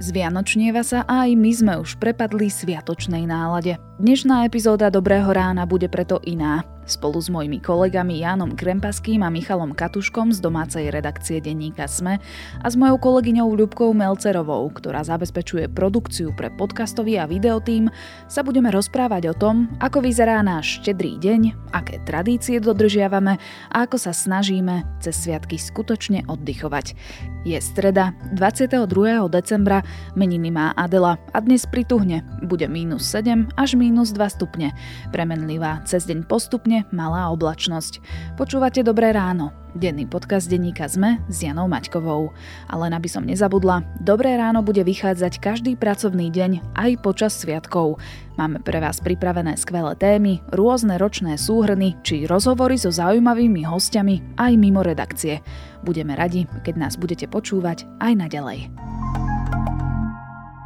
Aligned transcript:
Zvianočnieva 0.00 0.80
sa 0.80 1.04
a 1.04 1.28
aj 1.28 1.36
my 1.36 1.50
sme 1.52 1.74
už 1.76 2.00
prepadli 2.00 2.48
sviatočnej 2.48 3.28
nálade. 3.28 3.76
Dnešná 4.00 4.48
epizóda 4.48 4.88
Dobrého 4.88 5.28
rána 5.28 5.68
bude 5.68 5.92
preto 5.92 6.24
iná. 6.24 6.64
Spolu 6.90 7.22
s 7.22 7.30
mojimi 7.30 7.62
kolegami 7.62 8.18
Jánom 8.18 8.58
Krempaským 8.58 9.22
a 9.22 9.30
Michalom 9.30 9.78
Katuškom 9.78 10.34
z 10.34 10.42
domácej 10.42 10.90
redakcie 10.90 11.38
denníka 11.38 11.86
SME 11.86 12.18
a 12.58 12.66
s 12.66 12.74
mojou 12.74 12.98
kolegyňou 12.98 13.46
Ľubkou 13.46 13.94
Melcerovou, 13.94 14.66
ktorá 14.74 15.06
zabezpečuje 15.06 15.70
produkciu 15.70 16.34
pre 16.34 16.50
podcastový 16.50 17.22
a 17.22 17.30
videotým, 17.30 17.86
sa 18.26 18.42
budeme 18.42 18.74
rozprávať 18.74 19.30
o 19.30 19.34
tom, 19.38 19.70
ako 19.78 20.02
vyzerá 20.02 20.42
náš 20.42 20.82
štedrý 20.82 21.14
deň, 21.22 21.70
aké 21.70 22.02
tradície 22.02 22.58
dodržiavame 22.58 23.38
a 23.70 23.76
ako 23.86 23.94
sa 23.94 24.10
snažíme 24.10 24.82
cez 24.98 25.14
sviatky 25.14 25.62
skutočne 25.62 26.26
oddychovať. 26.26 26.98
Je 27.46 27.56
streda, 27.62 28.18
22. 28.34 28.82
decembra, 29.30 29.86
meniny 30.18 30.50
má 30.50 30.74
Adela 30.74 31.22
a 31.30 31.38
dnes 31.38 31.70
prituhne, 31.70 32.26
bude 32.42 32.66
minus 32.66 33.06
7 33.14 33.54
až 33.54 33.78
minus 33.78 34.10
2 34.10 34.26
stupne. 34.26 34.74
Premenlivá 35.14 35.86
cez 35.86 36.02
deň 36.10 36.26
postupne 36.26 36.79
malá 36.88 37.28
oblačnosť. 37.32 38.00
Počúvate 38.40 38.80
Dobré 38.80 39.12
ráno, 39.12 39.52
denný 39.76 40.08
podcast 40.08 40.48
denníka 40.48 40.88
ZME 40.88 41.20
s 41.28 41.44
Janou 41.44 41.68
Maťkovou. 41.68 42.32
Ale 42.68 42.90
aby 42.90 43.08
som 43.08 43.24
nezabudla, 43.24 43.84
Dobré 44.00 44.34
ráno 44.36 44.64
bude 44.64 44.80
vychádzať 44.80 45.40
každý 45.40 45.76
pracovný 45.76 46.32
deň 46.32 46.76
aj 46.76 46.90
počas 47.04 47.36
sviatkov. 47.36 48.00
Máme 48.36 48.60
pre 48.60 48.80
vás 48.80 49.00
pripravené 49.00 49.56
skvelé 49.56 49.96
témy, 49.96 50.40
rôzne 50.52 50.96
ročné 50.96 51.40
súhrny 51.40 51.96
či 52.04 52.28
rozhovory 52.28 52.76
so 52.76 52.92
zaujímavými 52.92 53.64
hostiami 53.64 54.36
aj 54.36 54.52
mimo 54.56 54.84
redakcie. 54.84 55.40
Budeme 55.80 56.16
radi, 56.16 56.44
keď 56.64 56.74
nás 56.76 56.94
budete 57.00 57.28
počúvať 57.30 57.88
aj 58.00 58.12
naďalej. 58.28 58.68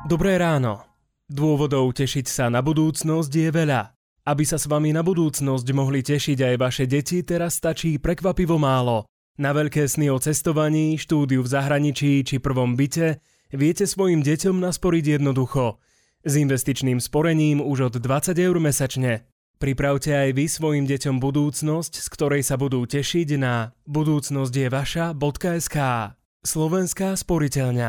Dobré 0.04 0.36
ráno. 0.36 0.84
Dôvodov 1.24 1.96
tešiť 1.96 2.28
sa 2.28 2.52
na 2.52 2.60
budúcnosť 2.60 3.32
je 3.32 3.48
veľa. 3.48 3.93
Aby 4.24 4.48
sa 4.48 4.56
s 4.56 4.64
vami 4.64 4.96
na 4.96 5.04
budúcnosť 5.04 5.68
mohli 5.76 6.00
tešiť 6.00 6.40
aj 6.40 6.54
vaše 6.56 6.84
deti, 6.88 7.20
teraz 7.20 7.60
stačí 7.60 8.00
prekvapivo 8.00 8.56
málo. 8.56 9.04
Na 9.36 9.52
veľké 9.52 9.84
sny 9.84 10.08
o 10.14 10.18
cestovaní, 10.22 10.96
štúdiu 10.96 11.44
v 11.44 11.52
zahraničí 11.52 12.24
či 12.24 12.40
prvom 12.40 12.72
byte 12.72 13.20
viete 13.52 13.84
svojim 13.84 14.24
deťom 14.24 14.64
nasporiť 14.64 15.20
jednoducho. 15.20 15.76
S 16.24 16.40
investičným 16.40 17.04
sporením 17.04 17.60
už 17.60 17.92
od 17.92 18.00
20 18.00 18.32
eur 18.40 18.56
mesačne. 18.56 19.28
Pripravte 19.60 20.16
aj 20.16 20.32
vy 20.32 20.48
svojim 20.48 20.88
deťom 20.88 21.20
budúcnosť, 21.20 21.92
z 22.00 22.06
ktorej 22.08 22.42
sa 22.42 22.56
budú 22.56 22.80
tešiť 22.88 23.36
na 23.36 23.76
budúcnosťjevaša.sk 23.84 25.78
Slovenská 26.44 27.16
sporiteľňa. 27.16 27.88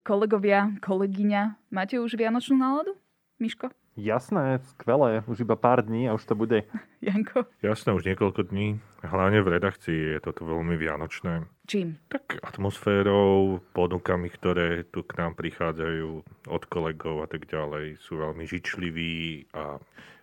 Kolegovia, 0.00 0.72
kolegyňa, 0.80 1.68
máte 1.68 2.00
už 2.00 2.16
vianočnú 2.16 2.56
náladu? 2.56 2.96
Miško? 3.36 3.68
Jasné, 4.00 4.56
skvelé, 4.72 5.20
už 5.28 5.44
iba 5.44 5.60
pár 5.60 5.84
dní 5.84 6.08
a 6.08 6.16
už 6.16 6.24
to 6.24 6.32
bude. 6.32 6.64
Janko? 7.04 7.44
Jasné, 7.60 7.92
už 7.92 8.08
niekoľko 8.08 8.48
dní. 8.48 8.80
Hlavne 9.04 9.44
v 9.44 9.60
redakcii 9.60 10.16
je 10.16 10.18
toto 10.24 10.48
veľmi 10.48 10.80
vianočné. 10.80 11.44
Čím? 11.68 12.00
Tak 12.08 12.40
atmosférou, 12.40 13.60
ponukami, 13.76 14.32
ktoré 14.32 14.88
tu 14.88 15.04
k 15.04 15.20
nám 15.20 15.36
prichádzajú 15.36 16.08
od 16.48 16.62
kolegov 16.72 17.20
a 17.20 17.28
tak 17.28 17.44
ďalej, 17.44 18.00
sú 18.00 18.24
veľmi 18.24 18.48
žičliví 18.48 19.52
a 19.52 19.76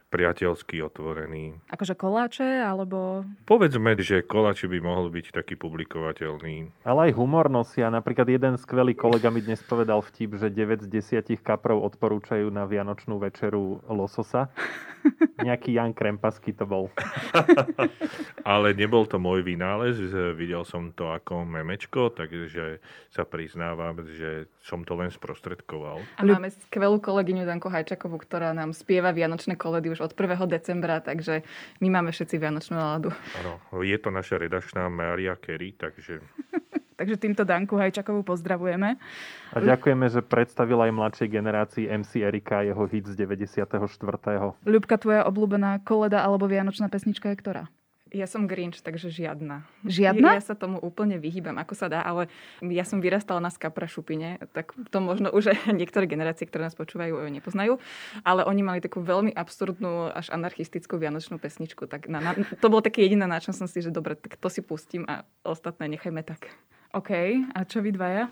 priateľsky 0.08 0.80
otvorený. 0.80 1.60
Akože 1.68 2.00
koláče, 2.00 2.64
alebo... 2.64 3.28
Povedzme, 3.44 4.00
že 4.00 4.24
koláče 4.24 4.72
by 4.72 4.80
mohol 4.80 5.12
byť 5.12 5.36
taký 5.36 5.60
publikovateľný. 5.60 6.88
Ale 6.88 7.12
aj 7.12 7.12
humor 7.20 7.52
nosia. 7.52 7.92
Napríklad 7.92 8.32
jeden 8.32 8.56
skvelý 8.56 8.96
kolega 8.96 9.28
mi 9.28 9.44
dnes 9.44 9.60
povedal 9.60 10.00
vtip, 10.00 10.40
že 10.40 10.48
9 10.48 10.88
z 10.88 11.28
10 11.28 11.44
kaprov 11.44 11.84
odporúčajú 11.92 12.48
na 12.48 12.64
vianočnú 12.64 13.20
večeru 13.20 13.84
lososa. 13.92 14.48
Nejaký 15.46 15.76
Jan 15.76 15.92
Krempasky 15.92 16.56
to 16.56 16.64
bol. 16.64 16.88
Ale 18.48 18.72
nebol 18.72 19.04
to 19.04 19.20
môj 19.20 19.44
vynález, 19.44 20.00
videl 20.40 20.64
som 20.64 20.96
to 20.96 21.12
ako 21.12 21.44
memečko, 21.44 22.16
takže 22.16 22.80
sa 23.12 23.28
priznávam, 23.28 24.00
že 24.08 24.48
som 24.64 24.88
to 24.88 24.96
len 24.96 25.12
sprostredkoval. 25.12 26.00
A 26.16 26.22
máme 26.24 26.48
skvelú 26.68 27.04
kolegyňu 27.04 27.44
Danko 27.44 27.68
Hajčakovú, 27.68 28.24
ktorá 28.24 28.56
nám 28.56 28.72
spieva 28.72 29.12
vianočné 29.12 29.60
koledy 29.60 29.97
už 29.98 30.06
od 30.06 30.14
1. 30.14 30.38
decembra, 30.46 31.02
takže 31.02 31.42
my 31.82 31.90
máme 31.90 32.14
všetci 32.14 32.38
vianočnú 32.38 32.78
náladu. 32.78 33.10
Áno, 33.42 33.82
je 33.82 33.98
to 33.98 34.14
naša 34.14 34.38
redačná 34.38 34.86
Maria 34.94 35.34
Kerry, 35.34 35.74
takže... 35.74 36.22
takže 37.02 37.18
týmto 37.18 37.42
Danku 37.42 37.74
Hajčakovú 37.82 38.22
pozdravujeme. 38.22 39.02
A 39.50 39.58
ďakujeme, 39.58 40.06
že 40.14 40.22
predstavila 40.22 40.86
aj 40.86 40.94
mladšej 40.94 41.28
generácii 41.34 41.90
MC 41.90 42.22
Erika 42.22 42.62
jeho 42.62 42.86
hit 42.86 43.10
z 43.10 43.18
94. 43.18 43.74
Ľubka, 44.62 44.96
tvoja 45.02 45.26
obľúbená 45.26 45.82
koleda 45.82 46.22
alebo 46.22 46.46
vianočná 46.46 46.94
pesnička 46.94 47.34
je 47.34 47.38
ktorá? 47.42 47.64
Ja 48.16 48.28
som 48.28 48.48
Grinch, 48.48 48.80
takže 48.80 49.12
žiadna. 49.12 49.68
Žiadna? 49.84 50.36
Ja, 50.36 50.40
ja 50.40 50.44
sa 50.44 50.56
tomu 50.56 50.80
úplne 50.80 51.20
vyhýbam, 51.20 51.60
ako 51.60 51.74
sa 51.76 51.88
dá, 51.92 52.04
ale 52.04 52.32
ja 52.64 52.88
som 52.88 53.04
vyrastala 53.04 53.44
na 53.44 53.52
Skapra 53.52 53.88
Šupine, 53.90 54.40
tak 54.56 54.76
to 54.92 54.98
možno 55.04 55.32
už 55.32 55.52
niektoré 55.80 56.08
generácie, 56.08 56.48
ktoré 56.48 56.68
nás 56.68 56.78
počúvajú, 56.78 57.20
nepoznajú, 57.28 57.80
ale 58.24 58.48
oni 58.48 58.62
mali 58.64 58.80
takú 58.80 59.04
veľmi 59.04 59.36
absurdnú 59.36 60.12
až 60.12 60.32
anarchistickú 60.32 60.96
vianočnú 60.96 61.42
pesničku. 61.42 61.90
Tak 61.90 62.08
na, 62.08 62.20
na, 62.20 62.32
to 62.36 62.68
bolo 62.72 62.80
také 62.84 63.04
jediné, 63.04 63.28
na 63.28 63.44
čom 63.44 63.52
som 63.52 63.68
si, 63.68 63.84
že 63.84 63.92
dobre, 63.92 64.16
tak 64.16 64.40
to 64.40 64.48
si 64.48 64.64
pustím 64.64 65.04
a 65.08 65.28
ostatné 65.44 65.92
nechajme 65.92 66.24
tak. 66.24 66.52
OK, 66.96 67.12
a 67.52 67.60
čo 67.68 67.84
vy 67.84 67.92
dvaja? 67.92 68.32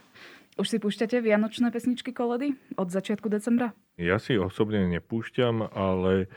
Už 0.55 0.71
si 0.71 0.77
púšťate 0.79 1.19
vianočné 1.19 1.67
pesničky 1.67 2.15
koledy 2.15 2.55
od 2.79 2.87
začiatku 2.87 3.27
decembra? 3.27 3.75
Ja 3.99 4.23
si 4.23 4.39
osobne 4.39 4.87
nepúšťam, 4.87 5.67
ale 5.75 6.31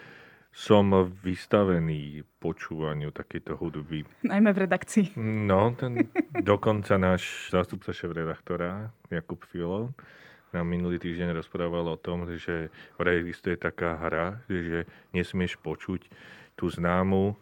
som 0.52 0.90
vystavený 1.22 2.26
počúvaniu 2.42 3.14
takéto 3.14 3.54
hudby. 3.54 4.02
Najmä 4.26 4.50
v 4.50 4.58
redakcii. 4.66 5.06
No, 5.20 5.74
ten, 5.78 6.10
dokonca 6.34 6.98
náš 6.98 7.52
zástupca 7.52 7.94
šéf-redaktora 7.94 8.90
Jakub 9.12 9.44
Filo 9.46 9.94
nám 10.52 10.64
minulý 10.64 10.96
týždeň 10.96 11.36
rozprával 11.36 11.84
o 11.84 12.00
tom, 12.00 12.24
že 12.40 12.72
vraj 12.96 13.20
existuje 13.20 13.60
taká 13.60 14.00
hra, 14.00 14.40
že 14.48 14.88
nesmieš 15.12 15.60
počuť 15.60 16.08
tú 16.56 16.72
známu 16.72 17.36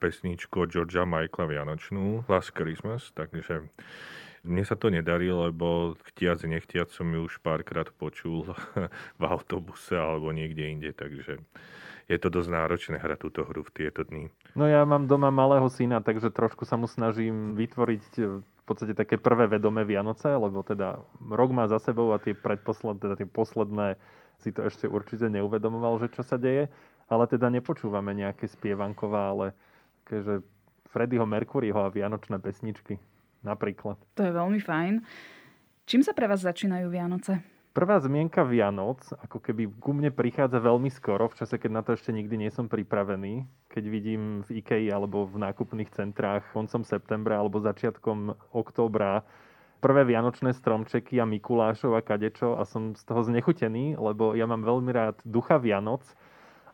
pesničku 0.00 0.68
Georgia 0.68 1.08
Michaela 1.08 1.48
Vianočnú, 1.48 2.24
Last 2.28 2.52
Christmas, 2.56 3.12
takže 3.16 3.68
mne 4.40 4.64
sa 4.64 4.76
to 4.76 4.88
nedarí, 4.88 5.28
lebo 5.28 5.96
chtiac, 6.12 6.40
nechtiac 6.48 6.88
som 6.88 7.08
ju 7.12 7.28
už 7.28 7.44
párkrát 7.44 7.88
počul 7.92 8.48
v 9.20 9.22
autobuse 9.24 9.96
alebo 9.96 10.32
niekde 10.32 10.64
inde, 10.68 10.90
takže 10.96 11.40
je 12.10 12.18
to 12.18 12.28
dosť 12.28 12.50
náročné 12.50 12.96
hrať 12.98 13.18
túto 13.22 13.46
hru 13.46 13.62
v 13.62 13.70
tieto 13.70 14.02
dny. 14.02 14.34
No 14.58 14.66
ja 14.66 14.82
mám 14.82 15.06
doma 15.06 15.30
malého 15.30 15.70
syna, 15.70 16.02
takže 16.02 16.34
trošku 16.34 16.66
sa 16.66 16.74
mu 16.74 16.90
snažím 16.90 17.54
vytvoriť 17.54 18.04
e, 18.18 18.42
v 18.42 18.64
podstate 18.66 18.98
také 18.98 19.14
prvé 19.14 19.46
vedomé 19.46 19.86
Vianoce, 19.86 20.26
lebo 20.26 20.66
teda 20.66 20.98
rok 21.30 21.50
má 21.54 21.70
za 21.70 21.78
sebou 21.78 22.10
a 22.10 22.18
tie 22.18 22.34
predposledné, 22.34 22.98
teda 22.98 23.14
tie 23.14 23.28
posledné 23.30 23.94
si 24.42 24.50
to 24.50 24.66
ešte 24.66 24.90
určite 24.90 25.30
neuvedomoval, 25.30 26.02
že 26.02 26.10
čo 26.10 26.26
sa 26.26 26.34
deje, 26.34 26.66
ale 27.06 27.24
teda 27.30 27.46
nepočúvame 27.46 28.10
nejaké 28.10 28.50
spievanková, 28.50 29.30
ale 29.30 29.46
keďže 30.08 30.42
Freddyho 30.90 31.22
Mercuryho 31.22 31.86
a 31.86 31.92
Vianočné 31.94 32.42
pesničky 32.42 32.98
napríklad. 33.46 34.00
To 34.18 34.26
je 34.26 34.32
veľmi 34.34 34.58
fajn. 34.58 34.94
Čím 35.86 36.02
sa 36.02 36.14
pre 36.14 36.26
vás 36.26 36.42
začínajú 36.42 36.90
Vianoce? 36.90 37.59
Prvá 37.70 38.02
zmienka 38.02 38.42
Vianoc, 38.42 38.98
ako 39.14 39.38
keby 39.38 39.70
ku 39.78 39.94
mne 39.94 40.10
prichádza 40.10 40.58
veľmi 40.58 40.90
skoro, 40.90 41.30
v 41.30 41.38
čase, 41.38 41.54
keď 41.54 41.70
na 41.70 41.82
to 41.86 41.94
ešte 41.94 42.10
nikdy 42.10 42.34
nie 42.34 42.50
som 42.50 42.66
pripravený. 42.66 43.46
Keď 43.70 43.84
vidím 43.86 44.42
v 44.42 44.58
IKEA 44.58 44.98
alebo 44.98 45.22
v 45.30 45.38
nákupných 45.38 45.86
centrách 45.94 46.42
koncom 46.50 46.82
septembra 46.82 47.38
alebo 47.38 47.62
začiatkom 47.62 48.34
októbra 48.50 49.22
prvé 49.78 50.02
vianočné 50.02 50.50
stromčeky 50.50 51.22
a 51.22 51.30
Mikulášov 51.30 51.94
a 51.94 52.02
kadečo 52.02 52.58
a 52.58 52.66
som 52.66 52.98
z 52.98 53.06
toho 53.06 53.22
znechutený, 53.22 53.94
lebo 53.96 54.34
ja 54.34 54.50
mám 54.50 54.66
veľmi 54.66 54.90
rád 54.90 55.22
ducha 55.22 55.62
Vianoc, 55.62 56.02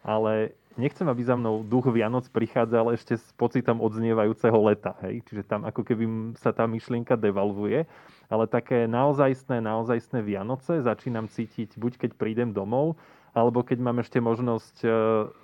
ale 0.01 0.57
nechcem, 0.77 1.09
aby 1.09 1.23
za 1.25 1.37
mnou 1.37 1.65
duch 1.65 1.89
Vianoc 1.89 2.29
prichádzal 2.31 2.97
ešte 2.97 3.17
s 3.17 3.25
pocitom 3.35 3.81
odznievajúceho 3.81 4.57
leta. 4.65 4.97
Hej? 5.05 5.25
Čiže 5.29 5.43
tam 5.45 5.65
ako 5.65 5.83
keby 5.83 6.05
sa 6.39 6.53
tá 6.53 6.69
myšlienka 6.69 7.17
devalvuje. 7.17 7.89
Ale 8.27 8.45
také 8.47 8.89
naozajstné, 8.91 9.63
naozajstné 9.63 10.21
Vianoce 10.23 10.83
začínam 10.83 11.31
cítiť 11.31 11.79
buď 11.79 11.93
keď 12.07 12.11
prídem 12.19 12.51
domov, 12.51 12.99
alebo 13.37 13.61
keď 13.61 13.79
mám 13.85 14.01
ešte 14.01 14.19
možnosť 14.19 14.77
e, 14.83 14.89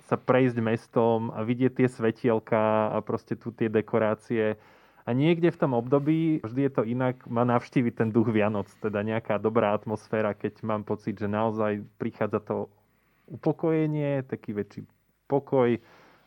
sa 0.09 0.17
prejsť 0.17 0.57
mestom 0.59 1.29
a 1.31 1.45
vidieť 1.45 1.77
tie 1.77 1.87
svetielka 1.87 2.91
a 2.91 2.97
proste 3.05 3.37
tu 3.37 3.53
tie 3.53 3.69
dekorácie. 3.69 4.57
A 5.03 5.09
niekde 5.11 5.51
v 5.51 5.59
tom 5.59 5.75
období, 5.75 6.39
vždy 6.41 6.61
je 6.67 6.71
to 6.73 6.83
inak, 6.87 7.23
má 7.27 7.43
navštíviť 7.43 7.93
ten 7.93 8.09
duch 8.09 8.31
Vianoc, 8.31 8.71
teda 8.79 9.03
nejaká 9.03 9.35
dobrá 9.35 9.75
atmosféra, 9.75 10.31
keď 10.31 10.63
mám 10.63 10.87
pocit, 10.87 11.19
že 11.19 11.27
naozaj 11.27 11.83
prichádza 11.99 12.39
to 12.39 12.71
upokojenie, 13.27 14.23
taký 14.27 14.55
väčší 14.55 14.87
pokoj 15.33 15.81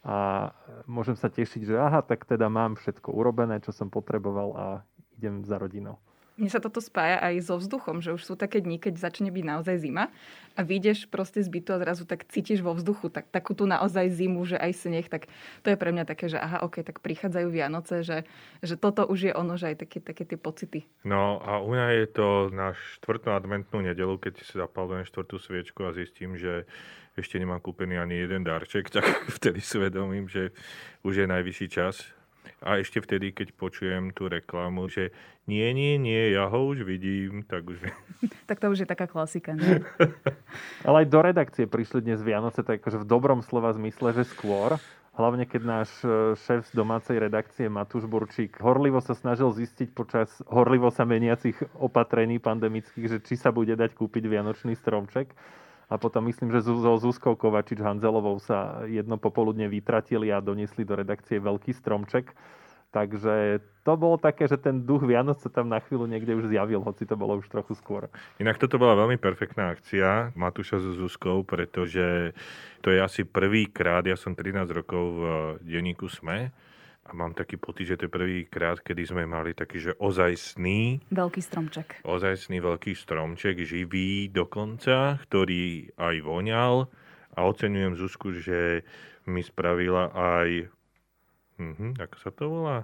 a 0.06 0.50
môžem 0.86 1.14
sa 1.18 1.30
tešiť, 1.30 1.62
že 1.70 1.74
aha, 1.78 2.02
tak 2.02 2.26
teda 2.26 2.46
mám 2.50 2.78
všetko 2.78 3.10
urobené, 3.10 3.62
čo 3.62 3.74
som 3.74 3.90
potreboval 3.90 4.48
a 4.54 4.66
idem 5.18 5.42
za 5.42 5.58
rodinou. 5.58 5.98
Mne 6.36 6.52
sa 6.52 6.60
toto 6.60 6.84
spája 6.84 7.16
aj 7.16 7.48
so 7.48 7.56
vzduchom, 7.56 8.04
že 8.04 8.12
už 8.12 8.20
sú 8.20 8.34
také 8.36 8.60
dni, 8.60 8.76
keď 8.76 9.00
začne 9.00 9.32
byť 9.32 9.44
naozaj 9.56 9.76
zima 9.80 10.12
a 10.52 10.60
vyjdeš 10.60 11.08
proste 11.08 11.40
z 11.40 11.48
bytu 11.48 11.72
a 11.72 11.80
zrazu 11.80 12.04
tak 12.04 12.28
cítiš 12.28 12.60
vo 12.60 12.76
vzduchu 12.76 13.08
tak, 13.08 13.32
takú 13.32 13.56
tú 13.56 13.64
naozaj 13.64 14.12
zimu, 14.12 14.44
že 14.44 14.60
aj 14.60 14.72
sneh, 14.76 15.08
tak 15.08 15.32
to 15.64 15.72
je 15.72 15.80
pre 15.80 15.96
mňa 15.96 16.04
také, 16.04 16.28
že 16.28 16.36
aha, 16.36 16.60
ok, 16.60 16.84
tak 16.84 17.00
prichádzajú 17.00 17.48
Vianoce, 17.48 18.04
že, 18.04 18.28
že 18.60 18.76
toto 18.76 19.08
už 19.08 19.18
je 19.26 19.32
ono, 19.32 19.56
že 19.56 19.72
aj 19.72 19.76
také, 19.88 19.98
také 20.04 20.28
tie 20.28 20.36
pocity. 20.36 20.84
No 21.08 21.40
a 21.40 21.56
u 21.64 21.72
mňa 21.72 22.04
je 22.04 22.06
to 22.12 22.28
na 22.52 22.76
štvrtú 22.76 23.32
adventnú 23.32 23.80
nedelu, 23.80 24.20
keď 24.20 24.44
si 24.44 24.60
zapalujem 24.60 25.08
štvrtú 25.08 25.40
sviečku 25.40 25.88
a 25.88 25.96
zistím, 25.96 26.36
že 26.36 26.68
ešte 27.16 27.40
nemám 27.40 27.64
kúpený 27.64 27.96
ani 27.96 28.20
jeden 28.20 28.44
darček, 28.44 28.88
tak 28.96 29.04
vtedy 29.32 29.64
svedomím, 29.64 30.28
že 30.28 30.52
už 31.02 31.24
je 31.24 31.26
najvyšší 31.26 31.68
čas 31.72 32.16
a 32.62 32.78
ešte 32.80 33.02
vtedy, 33.02 33.34
keď 33.34 33.52
počujem 33.58 34.14
tú 34.14 34.30
reklamu, 34.30 34.86
že 34.88 35.10
nie, 35.46 35.66
nie, 35.74 35.98
nie, 35.98 36.34
ja 36.34 36.50
ho 36.50 36.60
už 36.66 36.86
vidím, 36.86 37.42
tak 37.46 37.66
už... 37.66 37.78
tak 38.48 38.58
to 38.62 38.70
už 38.70 38.86
je 38.86 38.88
taká 38.88 39.06
klasika, 39.06 39.54
nie? 39.54 39.82
Ale 40.86 41.04
aj 41.04 41.08
do 41.10 41.20
redakcie 41.22 41.64
prišli 41.66 42.06
dnes 42.06 42.22
Vianoce, 42.22 42.62
tak 42.62 42.82
akože 42.82 43.02
v 43.02 43.08
dobrom 43.08 43.40
slova 43.42 43.74
zmysle, 43.74 44.14
že 44.14 44.24
skôr. 44.26 44.78
Hlavne 45.16 45.48
keď 45.48 45.62
náš 45.64 45.90
e, 46.04 46.36
šéf 46.36 46.68
z 46.68 46.76
domácej 46.76 47.16
redakcie 47.16 47.72
Matúš 47.72 48.04
Burčík 48.04 48.60
horlivo 48.60 49.00
sa 49.00 49.16
snažil 49.16 49.48
zistiť 49.48 49.96
počas 49.96 50.28
horlivo 50.44 50.92
sa 50.92 51.08
meniacich 51.08 51.56
opatrení 51.80 52.36
pandemických, 52.36 53.06
že 53.08 53.18
či 53.24 53.40
sa 53.40 53.48
bude 53.48 53.72
dať 53.72 53.96
kúpiť 53.96 54.28
vianočný 54.28 54.76
stromček 54.76 55.32
a 55.86 55.94
potom 56.02 56.26
myslím, 56.26 56.50
že 56.50 56.66
so 56.66 56.98
Zuzkou 56.98 57.38
Kovačič 57.38 57.78
Hanzelovou 57.78 58.42
sa 58.42 58.82
jedno 58.90 59.22
popoludne 59.22 59.70
vytratili 59.70 60.34
a 60.34 60.42
doniesli 60.42 60.82
do 60.82 60.98
redakcie 60.98 61.38
veľký 61.38 61.70
stromček. 61.78 62.34
Takže 62.90 63.60
to 63.84 63.92
bolo 63.98 64.16
také, 64.16 64.48
že 64.48 64.56
ten 64.56 64.82
duch 64.88 65.04
Vianoc 65.04 65.36
sa 65.42 65.52
tam 65.52 65.68
na 65.68 65.84
chvíľu 65.84 66.08
niekde 66.08 66.32
už 66.32 66.48
zjavil, 66.48 66.80
hoci 66.80 67.04
to 67.04 67.12
bolo 67.12 67.36
už 67.38 67.46
trochu 67.52 67.76
skôr. 67.76 68.08
Inak 68.40 68.56
toto 68.56 68.80
bola 68.80 68.96
veľmi 68.96 69.20
perfektná 69.20 69.68
akcia 69.74 70.32
Matúša 70.32 70.80
so 70.80 70.96
Zuzkou, 70.96 71.44
pretože 71.44 72.32
to 72.80 72.88
je 72.88 72.98
asi 72.98 73.28
prvýkrát, 73.28 74.00
ja 74.08 74.16
som 74.16 74.32
13 74.32 74.64
rokov 74.72 75.04
v 75.12 75.22
denníku 75.60 76.08
SME, 76.08 76.56
a 77.06 77.10
mám 77.14 77.38
taký 77.38 77.54
pocit, 77.54 77.86
že 77.86 77.96
to 77.96 78.10
je 78.10 78.12
prvýkrát, 78.12 78.82
kedy 78.82 79.06
sme 79.06 79.22
mali 79.30 79.54
taký, 79.54 79.78
že 79.78 79.92
ozajstný... 79.94 81.06
Veľký 81.14 81.38
stromček. 81.38 82.02
Ozajstný 82.02 82.58
veľký 82.58 82.98
stromček, 82.98 83.62
živý 83.62 84.26
dokonca, 84.26 85.22
ktorý 85.22 85.94
aj 85.94 86.16
voňal. 86.26 86.90
A 87.38 87.38
oceňujem 87.46 87.94
Zuzku, 87.94 88.34
že 88.34 88.82
mi 89.30 89.46
spravila 89.46 90.10
aj... 90.10 90.66
Mhm, 91.62 92.02
ako 92.02 92.16
sa 92.18 92.30
to 92.34 92.44
volá? 92.50 92.78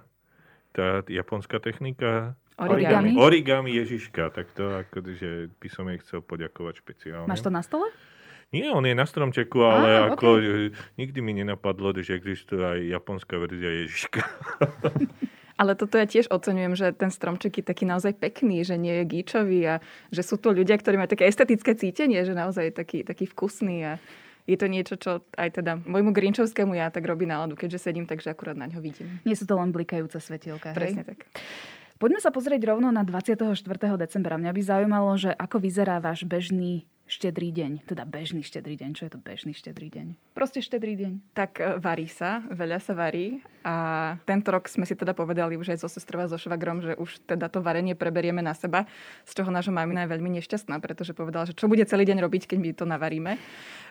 Tá 0.70 1.02
japonská 1.10 1.58
technika? 1.58 2.38
Origami. 2.62 3.19
Origami 3.19 3.74
Ježiška, 3.74 4.30
tak 4.30 4.54
to 4.54 4.86
akože 4.86 5.50
by 5.58 5.69
som 5.72 5.90
jej 5.90 5.98
chcel 6.04 6.20
poďakovať 6.22 6.74
špeciálne. 6.78 7.26
Máš 7.26 7.42
to 7.42 7.50
na 7.50 7.64
stole? 7.64 7.90
Nie, 8.52 8.69
on 8.69 8.84
je 8.84 8.93
na 8.93 9.08
stromčeku, 9.08 9.64
ale 9.64 9.88
Á, 9.96 10.00
ako 10.12 10.26
okay. 10.37 10.76
nikdy 11.00 11.19
mi 11.25 11.32
nenapadlo, 11.32 11.96
že 11.96 12.20
existuje 12.20 12.60
aj 12.60 12.81
japonská 13.00 13.40
verzia 13.40 13.72
Ježiška. 13.84 14.20
Ale 15.60 15.78
toto 15.78 15.94
ja 15.94 16.08
tiež 16.08 16.26
oceňujem, 16.32 16.75
že 16.75 16.90
ten 16.96 17.12
stromček 17.12 17.62
je 17.62 17.64
taký 17.64 17.87
naozaj 17.87 18.19
pekný, 18.19 18.66
že 18.66 18.75
nie 18.75 18.99
je 18.99 19.04
gíčový 19.06 19.60
a 19.69 19.75
že 20.10 20.25
sú 20.26 20.40
to 20.40 20.50
ľudia, 20.50 20.75
ktorí 20.75 20.99
majú 20.99 21.12
také 21.12 21.28
estetické 21.28 21.78
cítenie, 21.78 22.25
že 22.26 22.34
naozaj 22.34 22.72
je 22.72 22.75
taký, 22.75 22.99
taký 23.06 23.31
vkusný 23.31 23.76
a 23.84 23.93
je 24.43 24.56
to 24.58 24.66
niečo, 24.66 24.98
čo 24.98 25.22
aj 25.38 25.62
teda 25.62 25.78
môjmu 25.87 26.10
grinčovskému 26.10 26.75
ja 26.75 26.90
tak 26.90 27.06
robí 27.06 27.31
náladu, 27.31 27.55
keďže 27.55 27.78
sedím, 27.78 28.10
takže 28.10 28.34
akurát 28.34 28.58
na 28.58 28.66
ňo 28.66 28.82
vidím. 28.82 29.22
Nie 29.22 29.38
sú 29.38 29.46
to 29.46 29.55
len 29.55 29.70
blikajúce 29.70 30.19
svetielka, 30.19 30.75
Presne 30.75 31.06
hej? 31.06 31.14
tak. 31.14 31.31
Poďme 32.02 32.19
sa 32.19 32.34
pozrieť 32.34 32.66
rovno 32.66 32.90
na 32.90 33.06
24. 33.06 33.55
decembra. 33.94 34.34
Mňa 34.34 34.50
by 34.50 34.62
zaujímalo, 34.66 35.14
že 35.14 35.31
ako 35.31 35.62
vyzerá 35.62 36.02
váš 36.02 36.26
bežný 36.26 36.90
štedrý 37.06 37.52
deň, 37.52 37.84
teda 37.84 38.08
bežný 38.08 38.40
štedrý 38.40 38.78
deň. 38.78 38.90
Čo 38.96 39.02
je 39.06 39.12
to 39.12 39.20
bežný 39.20 39.52
štedrý 39.52 39.93
deň? 39.93 40.06
Proste 40.32 40.64
štedrý 40.64 40.96
deň. 40.96 41.12
Tak 41.37 41.50
e, 41.60 41.76
varí 41.76 42.08
sa, 42.08 42.40
veľa 42.49 42.78
sa 42.81 42.96
varí 42.96 43.44
a 43.62 43.75
tento 44.25 44.49
rok 44.50 44.66
sme 44.66 44.88
si 44.88 44.96
teda 44.96 45.12
povedali 45.12 45.60
už 45.60 45.76
aj 45.76 45.78
so 45.84 45.88
sestrova, 45.93 46.26
so 46.26 46.40
švagrom, 46.40 46.81
že 46.82 46.96
už 46.96 47.22
teda 47.28 47.52
to 47.52 47.60
varenie 47.60 47.93
preberieme 47.93 48.40
na 48.40 48.56
seba, 48.56 48.88
z 49.28 49.32
čoho 49.38 49.50
nášho 49.52 49.75
mamina 49.75 50.06
je 50.06 50.12
veľmi 50.14 50.31
nešťastná, 50.40 50.81
pretože 50.81 51.14
povedala, 51.14 51.46
že 51.46 51.54
čo 51.54 51.69
bude 51.69 51.84
celý 51.84 52.08
deň 52.08 52.19
robiť, 52.25 52.49
keď 52.49 52.58
my 52.58 52.70
to 52.75 52.84
navaríme. 52.88 53.32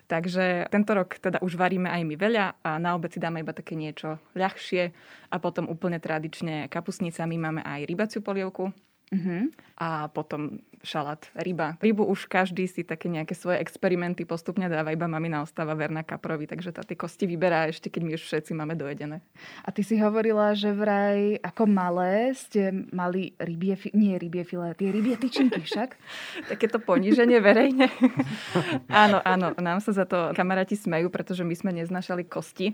Takže 0.09 0.67
tento 0.67 0.91
rok 0.91 1.15
teda 1.21 1.39
už 1.39 1.55
varíme 1.55 1.87
aj 1.87 2.01
my 2.03 2.15
veľa 2.19 2.45
a 2.65 2.75
na 2.81 2.97
obed 2.97 3.13
si 3.13 3.21
dáme 3.21 3.45
iba 3.45 3.55
také 3.55 3.79
niečo 3.79 4.19
ľahšie 4.35 4.91
a 5.31 5.35
potom 5.39 5.69
úplne 5.71 6.01
tradične 6.01 6.67
kapusnicami 6.67 7.39
máme 7.39 7.61
aj 7.63 7.87
rybaciu 7.87 8.19
polievku, 8.19 8.75
Uh-huh. 9.11 9.51
A 9.75 10.07
potom 10.07 10.63
šalát, 10.83 11.29
ryba. 11.37 11.77
Rybu 11.81 12.05
už 12.05 12.25
každý 12.25 12.65
si 12.65 12.81
také 12.81 13.09
nejaké 13.09 13.37
svoje 13.37 13.61
experimenty 13.61 14.25
postupne 14.25 14.65
dáva, 14.65 14.93
iba 14.93 15.05
mamina 15.05 15.45
ostáva 15.45 15.77
verná 15.77 16.01
kaprovi, 16.01 16.49
takže 16.49 16.73
tá 16.73 16.81
tie 16.81 16.97
kosti 16.97 17.29
vyberá 17.29 17.69
ešte, 17.69 17.93
keď 17.93 18.01
my 18.01 18.11
už 18.17 18.23
všetci 18.25 18.51
máme 18.57 18.73
dojedené. 18.73 19.21
A 19.61 19.69
ty 19.69 19.85
si 19.85 19.97
hovorila, 20.01 20.57
že 20.57 20.73
vraj 20.73 21.37
ako 21.41 21.69
malé 21.69 22.33
ste 22.33 22.73
mali 22.89 23.37
rybie, 23.37 23.77
nie 23.93 24.17
rybie 24.17 24.41
filé, 24.41 24.73
tie 24.73 24.89
rybie 24.89 25.15
tyčinky 25.17 25.61
však? 25.69 25.89
Takéto 26.49 26.81
poníženie 26.81 27.37
verejne. 27.37 27.91
áno, 28.89 29.21
áno, 29.21 29.53
nám 29.61 29.79
sa 29.85 29.93
za 29.93 30.05
to 30.09 30.33
kamaráti 30.33 30.73
smejú, 30.73 31.13
pretože 31.13 31.45
my 31.45 31.53
sme 31.53 31.71
neznašali 31.77 32.25
kosti, 32.25 32.73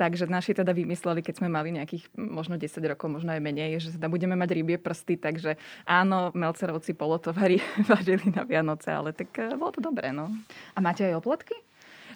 takže 0.00 0.24
naši 0.32 0.56
teda 0.56 0.72
vymysleli, 0.72 1.20
keď 1.20 1.44
sme 1.44 1.52
mali 1.52 1.76
nejakých 1.76 2.08
možno 2.16 2.56
10 2.56 2.80
rokov, 2.88 3.20
možno 3.20 3.36
aj 3.36 3.44
menej, 3.44 3.76
že 3.84 4.00
teda 4.00 4.08
budeme 4.08 4.32
mať 4.32 4.56
rybie 4.56 4.80
prsty, 4.80 5.20
takže 5.20 5.60
áno, 5.84 6.32
Melcerovci 6.32 6.96
polotovary 6.96 7.60
važili 7.92 8.32
na 8.32 8.48
Vianoce, 8.48 8.88
ale 8.88 9.12
tak 9.12 9.36
eh, 9.36 9.52
bolo 9.52 9.76
to 9.76 9.84
dobré, 9.84 10.08
no. 10.16 10.32
A 10.72 10.80
máte 10.80 11.04
aj 11.04 11.20
oplatky? 11.20 11.52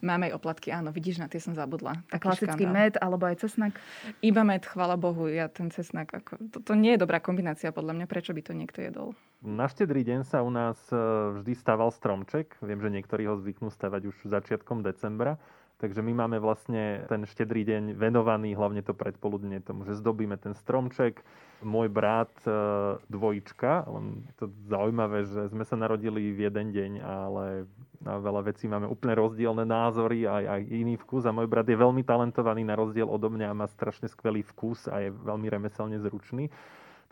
Máme 0.00 0.28
aj 0.28 0.36
oplatky, 0.36 0.68
áno, 0.72 0.90
vidíš, 0.92 1.20
na 1.20 1.28
tie 1.28 1.40
som 1.40 1.56
zabudla. 1.56 1.96
A 2.12 2.16
klasický 2.20 2.66
škandál. 2.66 2.76
med 2.76 2.94
alebo 2.98 3.24
aj 3.24 3.40
cesnak? 3.40 3.72
Iba 4.20 4.42
med, 4.44 4.64
chvala 4.64 5.00
Bohu, 5.00 5.30
ja 5.30 5.48
ten 5.48 5.72
cesnak, 5.72 6.12
ako, 6.12 6.40
to, 6.50 6.58
to 6.60 6.72
nie 6.76 6.96
je 6.96 7.02
dobrá 7.04 7.20
kombinácia 7.20 7.72
podľa 7.72 8.00
mňa, 8.00 8.06
prečo 8.08 8.36
by 8.36 8.42
to 8.44 8.52
niekto 8.56 8.80
jedol. 8.84 9.12
Na 9.44 9.68
štedrý 9.68 10.04
deň 10.08 10.24
sa 10.24 10.40
u 10.40 10.48
nás 10.48 10.80
eh, 10.88 10.96
vždy 11.36 11.52
stával 11.52 11.92
stromček, 11.92 12.56
viem, 12.64 12.80
že 12.80 12.88
niektorí 12.88 13.28
ho 13.28 13.36
zvyknú 13.36 13.68
stavať 13.68 14.08
už 14.08 14.16
začiatkom 14.24 14.80
decembra. 14.80 15.36
Takže 15.84 16.00
my 16.00 16.16
máme 16.16 16.40
vlastne 16.40 17.04
ten 17.12 17.28
štedrý 17.28 17.60
deň 17.68 18.00
venovaný, 18.00 18.56
hlavne 18.56 18.80
to 18.80 18.96
predpoludne 18.96 19.60
tomu, 19.60 19.84
že 19.84 20.00
zdobíme 20.00 20.40
ten 20.40 20.56
stromček. 20.56 21.20
Môj 21.60 21.92
brat 21.92 22.32
e, 22.48 22.96
dvojička, 23.12 23.84
len 23.92 24.24
to 24.40 24.48
zaujímavé, 24.64 25.28
že 25.28 25.52
sme 25.52 25.60
sa 25.60 25.76
narodili 25.76 26.32
v 26.32 26.48
jeden 26.48 26.72
deň, 26.72 26.92
ale 27.04 27.68
na 28.00 28.16
veľa 28.16 28.48
vecí 28.48 28.64
máme 28.64 28.88
úplne 28.88 29.12
rozdielne 29.12 29.68
názory 29.68 30.24
a 30.24 30.56
aj 30.56 30.72
iný 30.72 30.96
vkus. 31.04 31.28
A 31.28 31.36
môj 31.36 31.52
brat 31.52 31.68
je 31.68 31.76
veľmi 31.76 32.00
talentovaný 32.00 32.64
na 32.64 32.80
rozdiel 32.80 33.04
odo 33.04 33.28
mňa 33.28 33.52
a 33.52 33.58
má 33.60 33.68
strašne 33.68 34.08
skvelý 34.08 34.40
vkus 34.56 34.88
a 34.88 35.04
je 35.04 35.12
veľmi 35.12 35.52
remeselne 35.52 36.00
zručný 36.00 36.48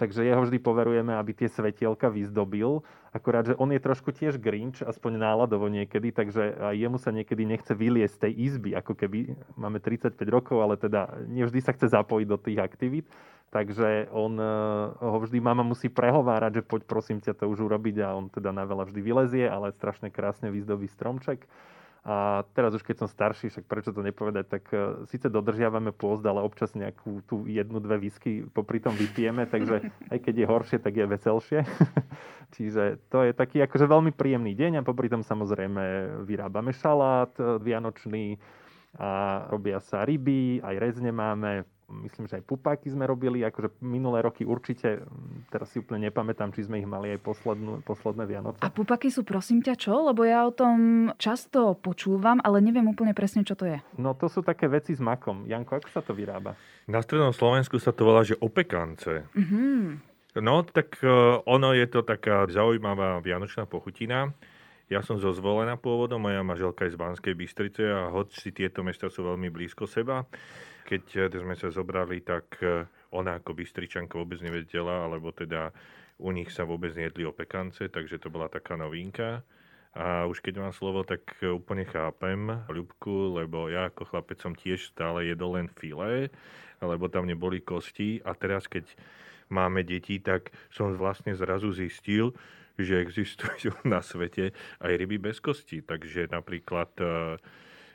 takže 0.03 0.27
jeho 0.27 0.43
vždy 0.43 0.59
poverujeme, 0.59 1.15
aby 1.15 1.31
tie 1.31 1.47
svetielka 1.47 2.11
vyzdobil. 2.11 2.83
Akorát, 3.15 3.47
že 3.47 3.55
on 3.55 3.71
je 3.71 3.79
trošku 3.79 4.11
tiež 4.11 4.43
grinč, 4.43 4.83
aspoň 4.83 5.23
náladovo 5.23 5.71
niekedy, 5.71 6.11
takže 6.11 6.59
aj 6.59 6.75
jemu 6.75 6.99
sa 6.99 7.15
niekedy 7.15 7.47
nechce 7.47 7.71
vyliesť 7.71 8.15
z 8.19 8.23
tej 8.27 8.33
izby, 8.51 8.75
ako 8.75 8.99
keby 8.99 9.39
máme 9.55 9.79
35 9.79 10.19
rokov, 10.27 10.59
ale 10.59 10.75
teda 10.75 11.23
nevždy 11.31 11.63
sa 11.63 11.71
chce 11.71 11.95
zapojiť 11.95 12.27
do 12.27 12.35
tých 12.35 12.59
aktivít. 12.59 13.07
Takže 13.55 14.11
on 14.11 14.35
eh, 14.41 14.49
ho 14.99 15.19
vždy, 15.23 15.39
mama 15.39 15.63
musí 15.63 15.87
prehovárať, 15.87 16.59
že 16.59 16.67
poď 16.67 16.83
prosím 16.89 17.23
ťa 17.23 17.39
to 17.39 17.47
už 17.47 17.71
urobiť 17.71 18.03
a 18.03 18.17
on 18.19 18.27
teda 18.27 18.51
na 18.51 18.67
veľa 18.67 18.91
vždy 18.91 19.01
vylezie, 19.05 19.45
ale 19.47 19.71
strašne 19.71 20.11
krásne 20.11 20.51
vyzdobí 20.51 20.91
stromček. 20.91 21.47
A 22.03 22.43
teraz 22.59 22.75
už 22.75 22.83
keď 22.83 23.07
som 23.07 23.09
starší, 23.09 23.47
však 23.47 23.71
prečo 23.71 23.95
to 23.95 24.03
nepovedať, 24.03 24.47
tak 24.51 24.65
uh, 24.75 25.07
síce 25.07 25.31
dodržiavame 25.31 25.95
pôzd, 25.95 26.27
ale 26.27 26.43
občas 26.43 26.75
nejakú 26.75 27.23
tú 27.31 27.47
jednu, 27.47 27.79
dve 27.79 28.03
whisky 28.03 28.43
popri 28.51 28.83
tom 28.83 28.91
vypijeme, 28.99 29.47
takže 29.47 29.87
aj 30.13 30.19
keď 30.19 30.35
je 30.43 30.47
horšie, 30.51 30.79
tak 30.83 30.99
je 30.99 31.07
veselšie. 31.07 31.61
Čiže 32.59 32.99
to 33.07 33.23
je 33.23 33.31
taký 33.31 33.63
akože 33.63 33.87
veľmi 33.87 34.11
príjemný 34.11 34.51
deň 34.59 34.83
a 34.83 34.87
popri 34.87 35.07
tom 35.07 35.23
samozrejme 35.23 35.83
vyrábame 36.27 36.75
šalát 36.75 37.33
e, 37.39 37.63
vianočný, 37.63 38.37
a 39.01 39.45
robia 39.49 39.81
sa 39.81 40.05
ryby, 40.05 40.61
aj 40.61 40.77
rezne 40.77 41.13
máme, 41.17 41.65
myslím, 42.05 42.25
že 42.27 42.41
aj 42.41 42.45
pupáky 42.49 42.89
sme 42.89 43.05
robili, 43.05 43.45
akože 43.45 43.85
minulé 43.85 44.25
roky 44.25 44.49
určite, 44.49 45.05
teraz 45.53 45.69
si 45.71 45.79
úplne 45.79 46.09
nepamätám, 46.09 46.51
či 46.57 46.65
sme 46.65 46.81
ich 46.81 46.89
mali 46.89 47.13
aj 47.13 47.21
poslednú, 47.21 47.85
posledné 47.85 48.25
Vianoce. 48.25 48.61
A 48.65 48.73
pupaky 48.73 49.13
sú 49.13 49.23
prosím 49.23 49.61
ťa 49.61 49.75
čo? 49.77 49.95
Lebo 50.09 50.25
ja 50.25 50.49
o 50.49 50.53
tom 50.53 51.11
často 51.21 51.77
počúvam, 51.77 52.41
ale 52.41 52.65
neviem 52.65 52.89
úplne 52.89 53.13
presne, 53.13 53.45
čo 53.45 53.53
to 53.53 53.69
je. 53.69 53.79
No 54.01 54.17
to 54.17 54.33
sú 54.33 54.41
také 54.41 54.67
veci 54.67 54.97
s 54.97 55.01
makom. 55.05 55.45
Janko, 55.45 55.79
ako 55.79 55.89
sa 55.93 56.01
to 56.01 56.17
vyrába? 56.17 56.57
Na 56.89 57.05
strednom 57.05 57.37
Slovensku 57.37 57.77
sa 57.77 57.93
to 57.93 58.09
volá, 58.09 58.25
že 58.25 58.41
opekance. 58.41 59.29
Mhm. 59.37 60.11
No, 60.41 60.65
tak 60.65 60.97
e, 61.05 61.13
ono 61.45 61.77
je 61.77 61.85
to 61.93 62.01
taká 62.01 62.49
zaujímavá 62.49 63.21
vianočná 63.21 63.69
pochutina. 63.69 64.33
Ja 64.93 65.01
som 65.01 65.17
zo 65.17 65.33
Zvolena 65.33 65.81
pôvodom, 65.81 66.21
moja 66.21 66.45
manželka 66.45 66.85
je 66.85 66.93
z 66.93 67.01
Banskej 67.01 67.33
Bystrice 67.33 67.81
a 67.81 68.13
hoci 68.13 68.53
tieto 68.53 68.85
mesta 68.85 69.09
sú 69.09 69.25
veľmi 69.25 69.49
blízko 69.49 69.89
seba, 69.89 70.29
keď 70.85 71.33
e, 71.33 71.41
sme 71.41 71.57
sa 71.57 71.73
zobrali, 71.73 72.21
tak 72.21 72.61
e, 72.61 72.85
ona 73.17 73.41
ako 73.41 73.57
Bystričanka 73.57 74.21
vôbec 74.21 74.45
nevedela, 74.45 75.09
alebo 75.09 75.33
teda 75.33 75.73
u 76.21 76.29
nich 76.29 76.53
sa 76.53 76.69
vôbec 76.69 76.93
nejedli 76.93 77.25
opekance, 77.25 77.81
takže 77.89 78.21
to 78.21 78.29
bola 78.29 78.53
taká 78.53 78.77
novinka. 78.77 79.41
A 79.97 80.29
už 80.29 80.45
keď 80.45 80.61
mám 80.61 80.77
slovo, 80.77 81.09
tak 81.09 81.25
úplne 81.41 81.89
chápem 81.89 82.53
Ľubku, 82.69 83.41
lebo 83.41 83.73
ja 83.73 83.89
ako 83.89 84.13
chlapec 84.13 84.45
som 84.45 84.53
tiež 84.53 84.93
stále 84.93 85.25
jedol 85.25 85.57
len 85.57 85.73
filé, 85.73 86.29
lebo 86.85 87.09
tam 87.09 87.25
neboli 87.25 87.65
kosti. 87.65 88.21
A 88.29 88.37
teraz, 88.37 88.69
keď 88.69 88.85
máme 89.49 89.89
deti, 89.89 90.21
tak 90.21 90.53
som 90.69 90.93
vlastne 90.93 91.33
zrazu 91.33 91.73
zistil, 91.73 92.37
že 92.79 93.01
existujú 93.01 93.75
na 93.93 94.01
svete 94.01 94.55
aj 94.81 94.93
ryby 94.97 95.19
bez 95.19 95.41
kosti. 95.43 95.85
Takže 95.85 96.31
napríklad 96.33 96.91
e, 97.01 97.37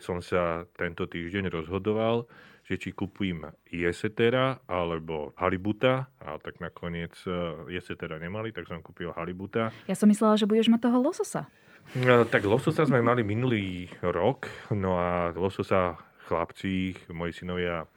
som 0.02 0.22
sa 0.22 0.66
tento 0.78 1.10
týždeň 1.10 1.50
rozhodoval, 1.50 2.30
že 2.68 2.76
či 2.76 2.92
kúpujem 2.92 3.48
jesetera 3.72 4.60
alebo 4.68 5.32
halibuta, 5.40 6.12
a 6.20 6.36
tak 6.38 6.60
nakoniec 6.60 7.16
e, 7.24 7.72
jesetera 7.72 8.20
nemali, 8.20 8.52
tak 8.52 8.68
som 8.68 8.84
kúpil 8.84 9.16
halibuta. 9.16 9.72
Ja 9.88 9.96
som 9.96 10.12
myslela, 10.12 10.36
že 10.36 10.50
budeš 10.50 10.68
mať 10.68 10.92
toho 10.92 11.00
lososa. 11.00 11.48
No, 11.96 12.28
tak 12.28 12.44
lososa 12.44 12.84
sme 12.84 13.00
mali 13.00 13.24
minulý 13.24 13.88
rok, 14.04 14.52
no 14.76 15.00
a 15.00 15.32
lososa 15.32 15.96
chlapci, 16.28 16.92
moji 17.16 17.32
synovia 17.32 17.88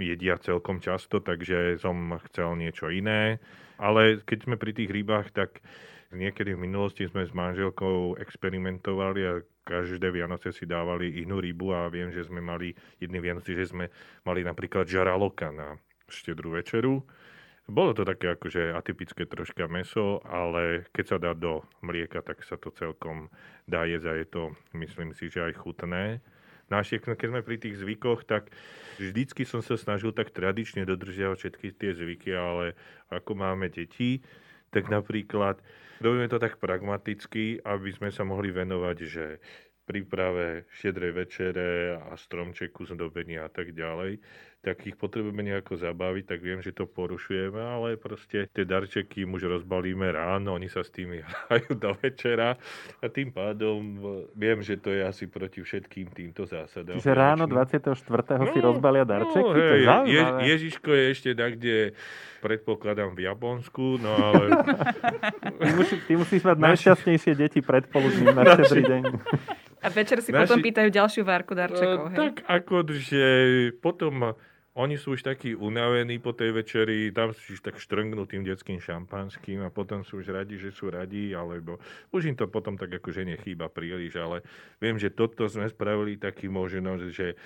jedia 0.00 0.40
celkom 0.40 0.80
často, 0.80 1.20
takže 1.20 1.76
som 1.76 2.16
chcel 2.30 2.56
niečo 2.56 2.88
iné. 2.88 3.38
Ale 3.76 4.24
keď 4.24 4.48
sme 4.48 4.56
pri 4.56 4.72
tých 4.72 4.90
rybách, 4.90 5.36
tak 5.36 5.60
niekedy 6.14 6.54
v 6.54 6.64
minulosti 6.64 7.04
sme 7.04 7.26
s 7.26 7.34
manželkou 7.34 8.16
experimentovali 8.22 9.20
a 9.26 9.42
každé 9.66 10.14
Vianoce 10.14 10.54
si 10.54 10.64
dávali 10.64 11.20
inú 11.20 11.40
rybu 11.42 11.74
a 11.74 11.90
viem, 11.90 12.14
že 12.14 12.24
sme 12.24 12.40
mali 12.40 12.72
jedný 13.02 13.18
Vianoci, 13.18 13.52
že 13.52 13.70
sme 13.70 13.90
mali 14.22 14.46
napríklad 14.46 14.86
žaraloka 14.86 15.50
na 15.50 15.76
štedrú 16.08 16.54
večeru. 16.54 17.02
Bolo 17.64 17.96
to 17.96 18.04
také 18.04 18.36
akože 18.36 18.76
atypické 18.76 19.24
troška 19.24 19.64
meso, 19.72 20.20
ale 20.28 20.84
keď 20.92 21.04
sa 21.08 21.16
dá 21.16 21.32
do 21.32 21.64
mlieka, 21.80 22.20
tak 22.20 22.44
sa 22.44 22.60
to 22.60 22.68
celkom 22.76 23.32
dá 23.64 23.88
jesť 23.88 24.06
a 24.12 24.14
je 24.20 24.26
to, 24.28 24.42
myslím 24.76 25.16
si, 25.16 25.32
že 25.32 25.48
aj 25.48 25.56
chutné. 25.64 26.20
No 26.68 26.80
a 26.80 26.84
keď 26.84 27.28
sme 27.28 27.44
pri 27.44 27.56
tých 27.60 27.80
zvykoch, 27.80 28.24
tak 28.28 28.52
vždycky 29.00 29.48
som 29.48 29.60
sa 29.64 29.76
snažil 29.80 30.12
tak 30.12 30.32
tradične 30.32 30.84
dodržiavať 30.88 31.36
všetky 31.40 31.66
tie 31.76 31.92
zvyky, 31.92 32.30
ale 32.36 32.76
ako 33.12 33.32
máme 33.36 33.68
deti, 33.72 34.20
tak 34.74 34.90
napríklad 34.90 35.62
robíme 36.02 36.26
to 36.26 36.42
tak 36.42 36.58
pragmaticky, 36.58 37.62
aby 37.62 37.94
sme 37.94 38.10
sa 38.10 38.26
mohli 38.26 38.50
venovať, 38.50 38.96
že 39.06 39.38
príprave 39.84 40.64
štedrej 40.80 41.12
večere 41.12 41.68
a 42.00 42.16
stromčeku, 42.16 42.88
zdobenia 42.88 43.46
a 43.46 43.50
tak 43.52 43.76
ďalej, 43.76 44.18
tak 44.64 44.80
ich 44.88 44.96
potrebujeme 44.96 45.44
nejako 45.44 45.76
zabaviť, 45.76 46.24
tak 46.24 46.40
viem, 46.40 46.64
že 46.64 46.72
to 46.72 46.88
porušujeme, 46.88 47.60
ale 47.60 48.00
proste 48.00 48.48
tie 48.48 48.64
darčeky 48.64 49.28
už 49.28 49.60
rozbalíme 49.60 50.08
ráno, 50.08 50.56
oni 50.56 50.72
sa 50.72 50.80
s 50.80 50.88
tými 50.88 51.20
hrajú 51.52 51.76
do 51.76 51.92
večera 52.00 52.56
a 53.04 53.06
tým 53.12 53.28
pádom 53.28 54.00
viem, 54.32 54.64
že 54.64 54.80
to 54.80 54.88
je 54.88 55.04
asi 55.04 55.28
proti 55.28 55.60
všetkým 55.60 56.08
týmto 56.16 56.48
zásadám. 56.48 56.96
Čiže 56.96 57.12
ráno 57.12 57.44
24. 57.44 57.92
No, 58.40 58.44
si 58.56 58.60
rozbalia 58.64 59.04
darčeky? 59.04 59.44
No, 59.44 59.52
hej, 59.52 59.84
je, 60.08 60.22
Ježiško 60.48 60.88
je 60.96 61.04
ešte 61.12 61.30
tak, 61.36 61.60
kde 61.60 61.92
predpokladám 62.40 63.12
v 63.12 63.28
Japonsku, 63.28 64.00
no 64.00 64.16
ale... 64.16 64.64
ty, 65.60 65.70
musí, 65.76 65.96
ty 66.08 66.12
musíš 66.16 66.40
mať 66.40 66.56
naši... 66.56 66.68
najšťastnejšie 66.72 67.32
deti 67.36 67.60
predpoludním 67.60 68.32
na 68.32 68.48
štedrý 68.48 68.82
deň. 68.88 69.02
A 69.84 69.88
večer 69.92 70.24
si 70.24 70.32
naši... 70.32 70.48
potom 70.48 70.58
pýtajú 70.64 70.88
ďalšiu 70.88 71.22
várku 71.28 71.52
darčekov, 71.52 72.08
hej? 72.10 72.16
Tak 72.16 72.34
ako, 72.48 72.76
že 72.96 73.24
potom 73.84 74.32
oni 74.74 74.98
sú 74.98 75.14
už 75.14 75.22
takí 75.22 75.54
unavení 75.54 76.18
po 76.18 76.34
tej 76.34 76.50
večeri, 76.50 77.14
tam 77.14 77.30
sú 77.30 77.54
už 77.54 77.62
tak 77.62 77.78
štrngnú 77.78 78.26
tým 78.26 78.42
detským 78.42 78.82
šampanským 78.82 79.62
a 79.62 79.70
potom 79.70 80.02
sú 80.02 80.18
už 80.18 80.34
radi, 80.34 80.58
že 80.58 80.74
sú 80.74 80.90
radi, 80.90 81.30
alebo 81.30 81.78
už 82.10 82.34
im 82.34 82.34
to 82.34 82.50
potom 82.50 82.74
tak 82.74 82.90
akože 82.90 83.22
nechýba 83.22 83.70
príliš, 83.70 84.18
ale 84.18 84.42
viem, 84.82 84.98
že 84.98 85.14
toto 85.14 85.46
sme 85.46 85.70
spravili 85.70 86.18
taký 86.18 86.50
možno, 86.50 86.98
že 87.06 87.38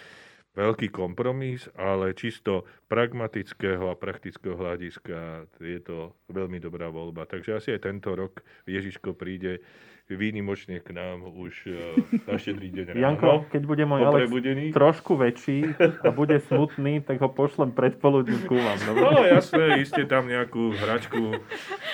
veľký 0.59 0.91
kompromis, 0.91 1.71
ale 1.79 2.19
čisto 2.19 2.67
pragmatického 2.91 3.87
a 3.87 3.95
praktického 3.95 4.59
hľadiska 4.59 5.47
je 5.62 5.79
to 5.79 6.19
veľmi 6.35 6.59
dobrá 6.59 6.91
voľba. 6.91 7.31
Takže 7.31 7.62
asi 7.62 7.69
aj 7.79 7.87
tento 7.87 8.11
rok 8.19 8.43
Ježiško 8.67 9.15
príde 9.15 9.62
výnimočne 10.09 10.81
k 10.81 10.88
nám 10.97 11.21
už 11.29 11.69
uh, 11.69 11.77
na 12.25 12.41
štedrý 12.41 12.73
deň 12.73 12.85
ráno. 12.97 13.05
Janko, 13.05 13.33
keď 13.53 13.62
bude 13.69 13.85
môj 13.85 14.00
Alex 14.09 14.33
trošku 14.73 15.21
väčší 15.21 15.77
a 16.00 16.09
bude 16.09 16.41
smutný, 16.49 17.05
tak 17.05 17.21
ho 17.21 17.29
pošlem 17.29 17.77
predpoludní 17.77 18.41
ku 18.49 18.57
vám. 18.57 18.81
Dobre? 18.88 19.05
No 19.05 19.21
jasné, 19.29 19.85
iste 19.85 20.09
tam 20.09 20.25
nejakú 20.25 20.73
hračku. 20.81 21.45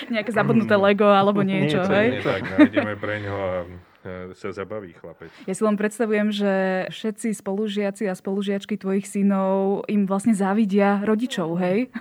Nejaké 0.07 0.31
zabudnuté 0.31 0.79
Lego 0.79 1.11
alebo 1.11 1.43
niečo, 1.43 1.83
niečo 1.83 1.91
hej? 1.91 2.07
Nie, 2.07 2.23
tak 2.23 2.41
nájdeme 2.55 2.93
pre 2.95 3.15
ňo 3.19 3.35
a 3.35 3.51
e, 3.67 3.94
sa 4.37 4.49
zabaví 4.53 4.93
chlapec. 4.93 5.33
Ja 5.49 5.53
si 5.57 5.63
len 5.65 5.75
predstavujem, 5.75 6.29
že 6.29 6.53
všetci 6.93 7.33
spolužiaci 7.35 8.05
a 8.05 8.13
spolužiačky 8.13 8.77
tvojich 8.77 9.09
synov 9.09 9.83
im 9.89 10.05
vlastne 10.05 10.37
závidia 10.37 11.01
rodičov, 11.03 11.57
hej? 11.59 11.89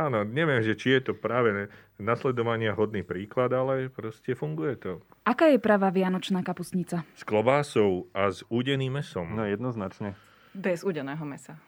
Áno, 0.00 0.24
neviem, 0.24 0.64
že 0.64 0.72
či 0.72 0.96
je 0.96 1.12
to 1.12 1.12
práve 1.12 1.68
nasledovania 2.00 2.72
hodný 2.72 3.04
príklad, 3.04 3.52
ale 3.52 3.92
proste 3.92 4.32
funguje 4.32 4.80
to. 4.80 4.92
Aká 5.28 5.52
je 5.52 5.60
pravá 5.60 5.92
vianočná 5.92 6.40
kapusnica? 6.40 7.04
S 7.12 7.22
klobásou 7.22 8.08
a 8.16 8.32
s 8.32 8.40
údeným 8.48 8.98
mesom. 8.98 9.28
No 9.36 9.44
jednoznačne. 9.44 10.16
Bez 10.56 10.80
údeného 10.80 11.22
mesa. 11.28 11.60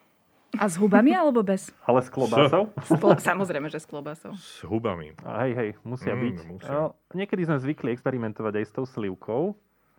A 0.59 0.65
s 0.71 0.79
hubami 0.79 1.15
alebo 1.15 1.43
bez? 1.43 1.75
Ale 1.85 2.01
s 2.03 2.09
klobásou? 2.09 2.71
S... 2.81 2.91
Samozrejme, 3.25 3.69
že 3.71 3.83
s 3.83 3.87
klobásou. 3.87 4.33
S 4.37 4.63
hubami. 4.67 5.15
A 5.27 5.47
hej, 5.47 5.53
hej, 5.55 5.71
musia 5.83 6.15
mm, 6.15 6.21
byť. 6.21 6.37
Musia. 6.49 6.71
No, 6.71 6.83
niekedy 7.15 7.47
sme 7.47 7.59
zvykli 7.59 7.91
experimentovať 7.95 8.63
aj 8.63 8.65
s 8.65 8.73
tou 8.73 8.85
slivkou, 8.87 9.55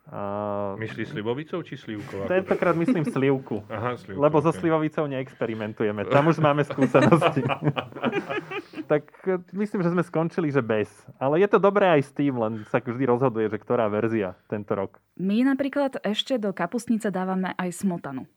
Uh, 0.06 0.78
Myslíš 0.78 1.18
slivovicou 1.18 1.66
či 1.66 1.82
slivkou? 1.82 2.30
Tentokrát 2.30 2.78
myslím 2.78 3.10
slivku. 3.10 3.66
Aha, 3.74 3.98
slivku. 3.98 4.22
Lebo 4.22 4.38
okay. 4.38 4.46
so 4.46 4.52
slivovicou 4.54 5.10
neexperimentujeme. 5.10 6.06
Tam 6.14 6.30
už 6.30 6.38
máme 6.38 6.62
skúsenosti. 6.62 7.42
tak 8.92 9.10
e, 9.26 9.42
myslím, 9.58 9.82
že 9.82 9.90
sme 9.98 10.06
skončili, 10.06 10.54
že 10.54 10.62
bez. 10.62 10.94
Ale 11.18 11.42
je 11.42 11.50
to 11.50 11.58
dobré 11.58 11.90
aj 11.90 12.06
s 12.06 12.12
tým, 12.14 12.38
len 12.38 12.62
sa 12.70 12.86
vždy 12.86 13.02
rozhoduje, 13.02 13.50
že 13.50 13.58
ktorá 13.58 13.90
verzia 13.90 14.38
tento 14.46 14.78
rok. 14.78 15.02
My 15.18 15.42
napríklad 15.42 15.98
ešte 16.06 16.38
do 16.38 16.54
kapustnice 16.54 17.10
dávame 17.10 17.58
aj 17.58 17.74
smotanu. 17.74 18.30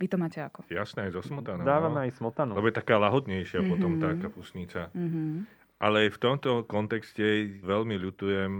Vy 0.00 0.08
to 0.08 0.16
máte 0.16 0.40
ako? 0.40 0.64
Jasné, 0.72 1.12
aj 1.12 1.20
zo 1.20 1.22
smotanou. 1.28 1.60
Dávame 1.60 2.00
no. 2.00 2.04
aj 2.08 2.16
smotanu. 2.16 2.56
Lebo 2.56 2.72
je 2.72 2.80
taká 2.80 2.96
lahodnejšia 2.96 3.60
mm-hmm. 3.60 3.72
potom 3.76 3.92
tá 4.00 4.10
kapustnica. 4.16 4.80
Mm-hmm. 4.96 5.32
Ale 5.80 6.08
v 6.08 6.18
tomto 6.20 6.64
kontexte 6.64 7.60
veľmi 7.60 8.00
ľutujem 8.00 8.52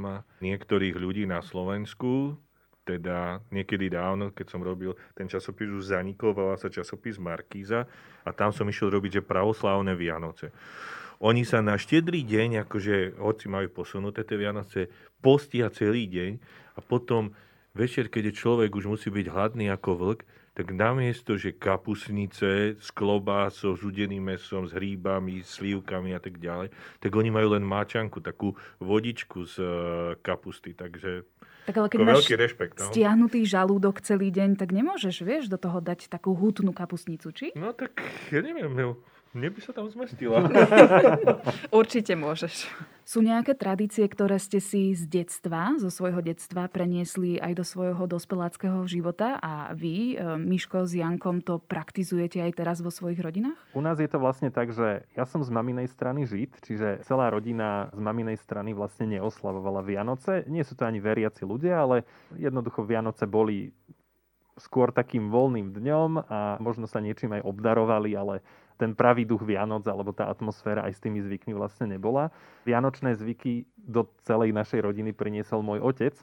niektorých 0.45 0.97
ľudí 1.01 1.25
na 1.25 1.41
Slovensku, 1.41 2.37
teda 2.85 3.45
niekedy 3.53 3.93
dávno, 3.93 4.33
keď 4.33 4.47
som 4.53 4.61
robil 4.61 4.97
ten 5.17 5.29
časopis 5.29 5.69
už 5.69 5.97
zanikol, 5.97 6.33
volá 6.33 6.57
sa 6.61 6.73
časopis 6.73 7.21
Markíza 7.21 7.89
a 8.25 8.31
tam 8.33 8.53
som 8.53 8.69
išiel 8.69 8.93
robiť, 8.93 9.21
že 9.21 9.27
pravoslávne 9.29 9.93
Vianoce. 9.97 10.53
Oni 11.21 11.45
sa 11.45 11.61
na 11.61 11.77
štedrý 11.77 12.25
deň, 12.25 12.65
akože 12.65 13.21
hoci 13.21 13.47
majú 13.53 13.69
posunuté 13.85 14.25
tie 14.25 14.41
Vianoce, 14.41 14.89
postia 15.21 15.69
celý 15.69 16.09
deň 16.09 16.41
a 16.77 16.81
potom 16.81 17.37
večer, 17.77 18.09
keď 18.09 18.33
je 18.33 18.39
človek 18.41 18.73
už 18.73 18.89
musí 18.89 19.13
byť 19.13 19.27
hladný 19.29 19.69
ako 19.69 19.91
vlk, 20.01 20.21
tak 20.61 20.77
namiesto, 20.77 21.41
že 21.41 21.57
kapusnice 21.57 22.77
s 22.77 22.93
klobásou, 22.93 23.73
s 23.73 23.81
udeným 23.81 24.29
mesom, 24.29 24.69
s 24.69 24.77
hríbami, 24.77 25.41
slívkami 25.41 26.13
a 26.13 26.21
tak 26.21 26.37
ďalej, 26.37 26.69
tak 27.01 27.17
oni 27.17 27.33
majú 27.33 27.57
len 27.57 27.65
máčanku, 27.65 28.21
takú 28.21 28.53
vodičku 28.77 29.49
z 29.49 29.57
e, 29.57 29.73
kapusty, 30.21 30.77
takže 30.77 31.25
tak 31.65 31.77
ale 31.81 31.89
keď 31.89 31.99
máš 32.05 32.29
rešpekt, 32.29 32.77
no. 32.77 32.93
stiahnutý 32.93 33.41
žalúdok 33.49 34.05
celý 34.05 34.29
deň, 34.29 34.61
tak 34.61 34.77
nemôžeš, 34.77 35.25
vieš, 35.25 35.49
do 35.49 35.57
toho 35.57 35.81
dať 35.81 36.13
takú 36.13 36.37
hutnú 36.37 36.77
kapusnicu, 36.77 37.33
či? 37.33 37.57
No 37.57 37.73
tak, 37.73 37.97
ja 38.29 38.45
neviem, 38.45 38.77
mne 39.31 39.49
by 39.55 39.61
sa 39.63 39.71
tam 39.71 39.87
zmestila. 39.87 40.43
Určite 41.71 42.19
môžeš. 42.19 42.67
Sú 43.07 43.23
nejaké 43.23 43.59
tradície, 43.59 44.07
ktoré 44.07 44.39
ste 44.39 44.63
si 44.63 44.95
z 44.95 45.07
detstva, 45.07 45.75
zo 45.79 45.91
svojho 45.91 46.23
detstva 46.23 46.71
preniesli 46.71 47.43
aj 47.43 47.59
do 47.59 47.65
svojho 47.67 48.07
dospeláckého 48.07 48.87
života 48.87 49.39
a 49.43 49.75
vy, 49.75 50.15
e, 50.15 50.39
Miško 50.39 50.87
s 50.87 50.95
Jankom, 50.95 51.43
to 51.43 51.59
praktizujete 51.59 52.39
aj 52.39 52.59
teraz 52.59 52.79
vo 52.83 52.91
svojich 52.91 53.19
rodinách? 53.19 53.59
U 53.75 53.83
nás 53.83 53.99
je 53.99 54.07
to 54.07 54.23
vlastne 54.23 54.51
tak, 54.55 54.71
že 54.71 55.07
ja 55.15 55.27
som 55.27 55.43
z 55.43 55.51
maminej 55.51 55.91
strany 55.91 56.23
Žid, 56.27 56.63
čiže 56.63 56.89
celá 57.03 57.31
rodina 57.35 57.91
z 57.91 57.99
maminej 58.03 58.39
strany 58.39 58.75
vlastne 58.75 59.11
neoslavovala 59.11 59.83
Vianoce. 59.83 60.47
Nie 60.47 60.63
sú 60.63 60.79
to 60.79 60.87
ani 60.87 61.03
veriaci 61.03 61.43
ľudia, 61.43 61.83
ale 61.83 62.07
jednoducho 62.39 62.87
Vianoce 62.87 63.27
boli 63.27 63.75
skôr 64.61 64.93
takým 64.93 65.33
voľným 65.33 65.73
dňom 65.73 66.11
a 66.31 66.39
možno 66.61 66.85
sa 66.85 67.01
niečím 67.01 67.33
aj 67.33 67.43
obdarovali, 67.49 68.13
ale 68.13 68.45
ten 68.81 68.97
pravý 68.97 69.29
duch 69.29 69.45
Vianoc 69.45 69.85
alebo 69.85 70.17
tá 70.17 70.33
atmosféra 70.33 70.89
aj 70.89 70.97
s 70.97 71.03
tými 71.05 71.21
zvykmi 71.21 71.53
vlastne 71.53 71.85
nebola. 71.85 72.33
Vianočné 72.65 73.13
zvyky 73.13 73.69
do 73.77 74.09
celej 74.25 74.57
našej 74.57 74.81
rodiny 74.81 75.13
priniesol 75.13 75.61
môj 75.61 75.85
otec 75.85 76.17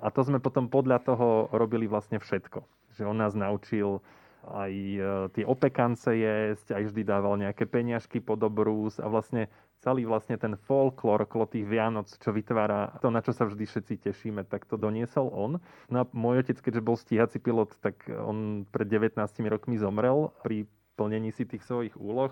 a 0.00 0.08
to 0.08 0.24
sme 0.24 0.40
potom 0.40 0.72
podľa 0.72 1.04
toho 1.04 1.52
robili 1.52 1.84
vlastne 1.84 2.16
všetko. 2.16 2.64
Že 2.96 3.02
on 3.04 3.16
nás 3.20 3.36
naučil 3.36 4.00
aj 4.48 4.72
e, 4.72 4.98
tie 5.36 5.44
opekance 5.44 6.08
jesť, 6.08 6.72
aj 6.72 6.82
vždy 6.88 7.02
dával 7.04 7.36
nejaké 7.36 7.68
peňažky 7.68 8.24
pod 8.24 8.40
obrús 8.40 8.96
a 8.96 9.04
vlastne 9.12 9.52
celý 9.84 10.04
vlastne 10.08 10.36
ten 10.36 10.56
folklór 10.56 11.28
okolo 11.28 11.48
tých 11.48 11.68
Vianoc, 11.68 12.08
čo 12.08 12.32
vytvára 12.32 13.00
to, 13.00 13.08
na 13.08 13.20
čo 13.24 13.32
sa 13.32 13.48
vždy 13.48 13.64
všetci 13.64 14.08
tešíme, 14.08 14.44
tak 14.48 14.68
to 14.68 14.80
doniesol 14.80 15.28
on. 15.32 15.60
No 15.88 15.96
a 16.00 16.04
môj 16.12 16.44
otec, 16.44 16.60
keďže 16.60 16.84
bol 16.84 16.96
stíhací 16.96 17.40
pilot, 17.40 17.76
tak 17.80 18.04
on 18.08 18.68
pred 18.68 18.88
19 18.88 19.20
rokmi 19.48 19.76
zomrel 19.80 20.32
pri 20.44 20.68
plnení 21.00 21.32
si 21.32 21.48
tých 21.48 21.64
svojich 21.64 21.96
úloh. 21.96 22.28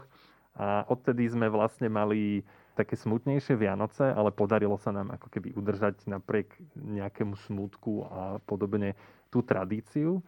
A 0.61 0.85
odtedy 0.93 1.25
sme 1.25 1.49
vlastne 1.49 1.89
mali 1.89 2.45
také 2.77 3.01
smutnejšie 3.01 3.57
Vianoce, 3.57 4.13
ale 4.13 4.29
podarilo 4.29 4.77
sa 4.77 4.93
nám 4.93 5.17
ako 5.17 5.33
keby 5.33 5.57
udržať 5.57 6.05
napriek 6.05 6.53
nejakému 6.77 7.41
smutku 7.49 8.05
a 8.13 8.21
podobne 8.45 8.93
tú 9.33 9.41
tradíciu. 9.41 10.21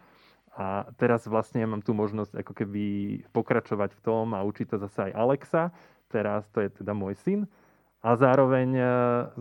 A 0.56 0.88
teraz 0.98 1.30
vlastne 1.30 1.62
mám 1.62 1.84
tú 1.84 1.94
možnosť 1.94 2.42
ako 2.42 2.52
keby 2.56 2.84
pokračovať 3.30 3.94
v 3.94 4.00
tom 4.02 4.34
a 4.34 4.42
učiť 4.42 4.66
to 4.72 4.76
zase 4.82 5.10
aj 5.10 5.12
Alexa. 5.14 5.62
Teraz 6.10 6.48
to 6.50 6.64
je 6.64 6.70
teda 6.82 6.90
môj 6.90 7.14
syn. 7.22 7.46
A 8.00 8.16
zároveň 8.16 8.68
e, 8.80 8.84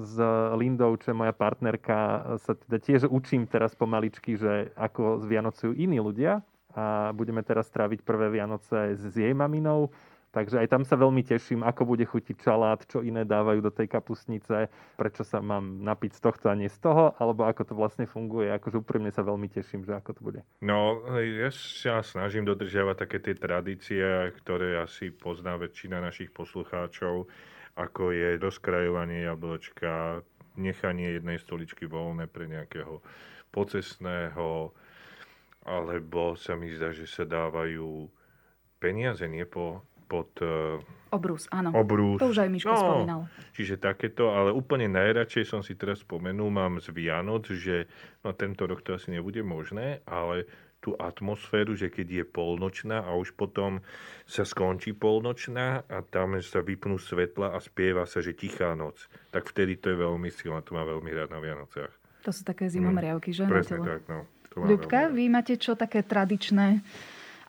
s 0.04 0.20
Lindou, 0.54 0.94
čo 1.00 1.16
je 1.16 1.18
moja 1.18 1.32
partnerka, 1.32 2.28
sa 2.44 2.54
teda 2.54 2.78
tiež 2.78 3.02
učím 3.08 3.48
teraz 3.48 3.72
pomaličky, 3.74 4.36
že 4.36 4.70
ako 4.76 5.24
zvianocujú 5.24 5.74
iní 5.80 5.98
ľudia 5.98 6.44
a 6.76 7.10
budeme 7.16 7.42
teraz 7.42 7.70
tráviť 7.74 8.06
prvé 8.06 8.30
Vianoce 8.30 8.98
s 8.98 9.14
jej 9.16 9.34
maminou. 9.34 9.90
Takže 10.30 10.62
aj 10.62 10.68
tam 10.70 10.86
sa 10.86 10.94
veľmi 10.94 11.26
teším, 11.26 11.66
ako 11.66 11.90
bude 11.90 12.06
chutiť 12.06 12.46
čalát, 12.46 12.86
čo 12.86 13.02
iné 13.02 13.26
dávajú 13.26 13.66
do 13.66 13.74
tej 13.74 13.90
kapustnice, 13.90 14.70
prečo 14.94 15.26
sa 15.26 15.42
mám 15.42 15.82
napiť 15.82 16.12
z 16.14 16.22
tohto 16.22 16.54
a 16.54 16.56
nie 16.58 16.70
z 16.70 16.78
toho, 16.78 17.18
alebo 17.18 17.50
ako 17.50 17.66
to 17.66 17.74
vlastne 17.74 18.06
funguje. 18.06 18.54
Akože 18.54 18.78
úprimne 18.78 19.10
sa 19.10 19.26
veľmi 19.26 19.50
teším, 19.50 19.82
že 19.90 19.98
ako 19.98 20.12
to 20.14 20.22
bude. 20.22 20.42
No, 20.62 21.02
ja 21.18 21.50
sa 21.50 22.06
snažím 22.06 22.46
dodržiavať 22.46 22.96
také 23.02 23.18
tie 23.26 23.34
tradície, 23.42 24.06
ktoré 24.38 24.78
asi 24.78 25.10
pozná 25.10 25.58
väčšina 25.58 25.98
našich 25.98 26.30
poslucháčov, 26.30 27.26
ako 27.74 28.14
je 28.14 28.38
doskrajovanie 28.38 29.26
jablčka, 29.26 30.22
nechanie 30.62 31.18
jednej 31.18 31.42
stoličky 31.42 31.90
voľné 31.90 32.30
pre 32.30 32.46
nejakého 32.46 33.02
pocesného, 33.50 34.78
alebo 35.64 36.36
sa 36.40 36.56
mi 36.56 36.72
zdá, 36.72 36.96
že 36.96 37.06
sa 37.06 37.28
dávajú 37.28 38.08
peniaze, 38.80 39.28
nie 39.28 39.44
po, 39.44 39.84
pod... 40.08 40.32
Uh, 40.42 40.82
obrús, 41.14 41.46
áno. 41.52 41.76
Obrús. 41.76 42.18
To 42.18 42.32
už 42.32 42.48
aj 42.48 42.50
Miško 42.50 42.74
no, 42.74 42.80
spomínal. 42.80 43.22
Čiže 43.54 43.76
takéto, 43.78 44.34
ale 44.34 44.56
úplne 44.56 44.90
najradšej 44.90 45.46
som 45.46 45.62
si 45.62 45.76
teraz 45.76 46.02
spomenul, 46.02 46.50
mám 46.50 46.80
z 46.80 46.90
Vianoc, 46.96 47.52
že 47.52 47.86
no 48.26 48.34
tento 48.34 48.66
rok 48.66 48.82
to 48.82 48.96
asi 48.96 49.14
nebude 49.14 49.44
možné, 49.44 50.02
ale 50.08 50.48
tú 50.80 50.96
atmosféru, 50.96 51.76
že 51.76 51.92
keď 51.92 52.24
je 52.24 52.26
polnočná 52.26 53.04
a 53.04 53.12
už 53.12 53.36
potom 53.36 53.84
sa 54.24 54.48
skončí 54.48 54.96
polnočná 54.96 55.84
a 55.92 56.00
tam 56.08 56.40
sa 56.40 56.64
vypnú 56.64 56.96
svetla 56.96 57.52
a 57.52 57.60
spieva 57.60 58.08
sa, 58.08 58.24
že 58.24 58.32
tichá 58.32 58.72
noc, 58.80 59.12
tak 59.36 59.44
vtedy 59.52 59.76
to 59.76 59.92
je 59.92 59.98
veľmi 60.00 60.32
silné, 60.32 60.64
to 60.64 60.72
má 60.72 60.88
veľmi 60.88 61.12
rád 61.12 61.36
na 61.36 61.44
Vianociach. 61.44 61.92
To 62.24 62.32
sú 62.32 62.48
také 62.48 62.72
zimomriavky, 62.72 63.32
mm, 63.32 63.36
že? 63.36 63.44
Presne 63.48 63.80
tak, 63.84 64.02
no. 64.08 64.24
Ľubka, 64.58 65.14
vy 65.14 65.30
máte 65.30 65.58
čo 65.58 65.78
také 65.78 66.02
tradičné, 66.02 66.82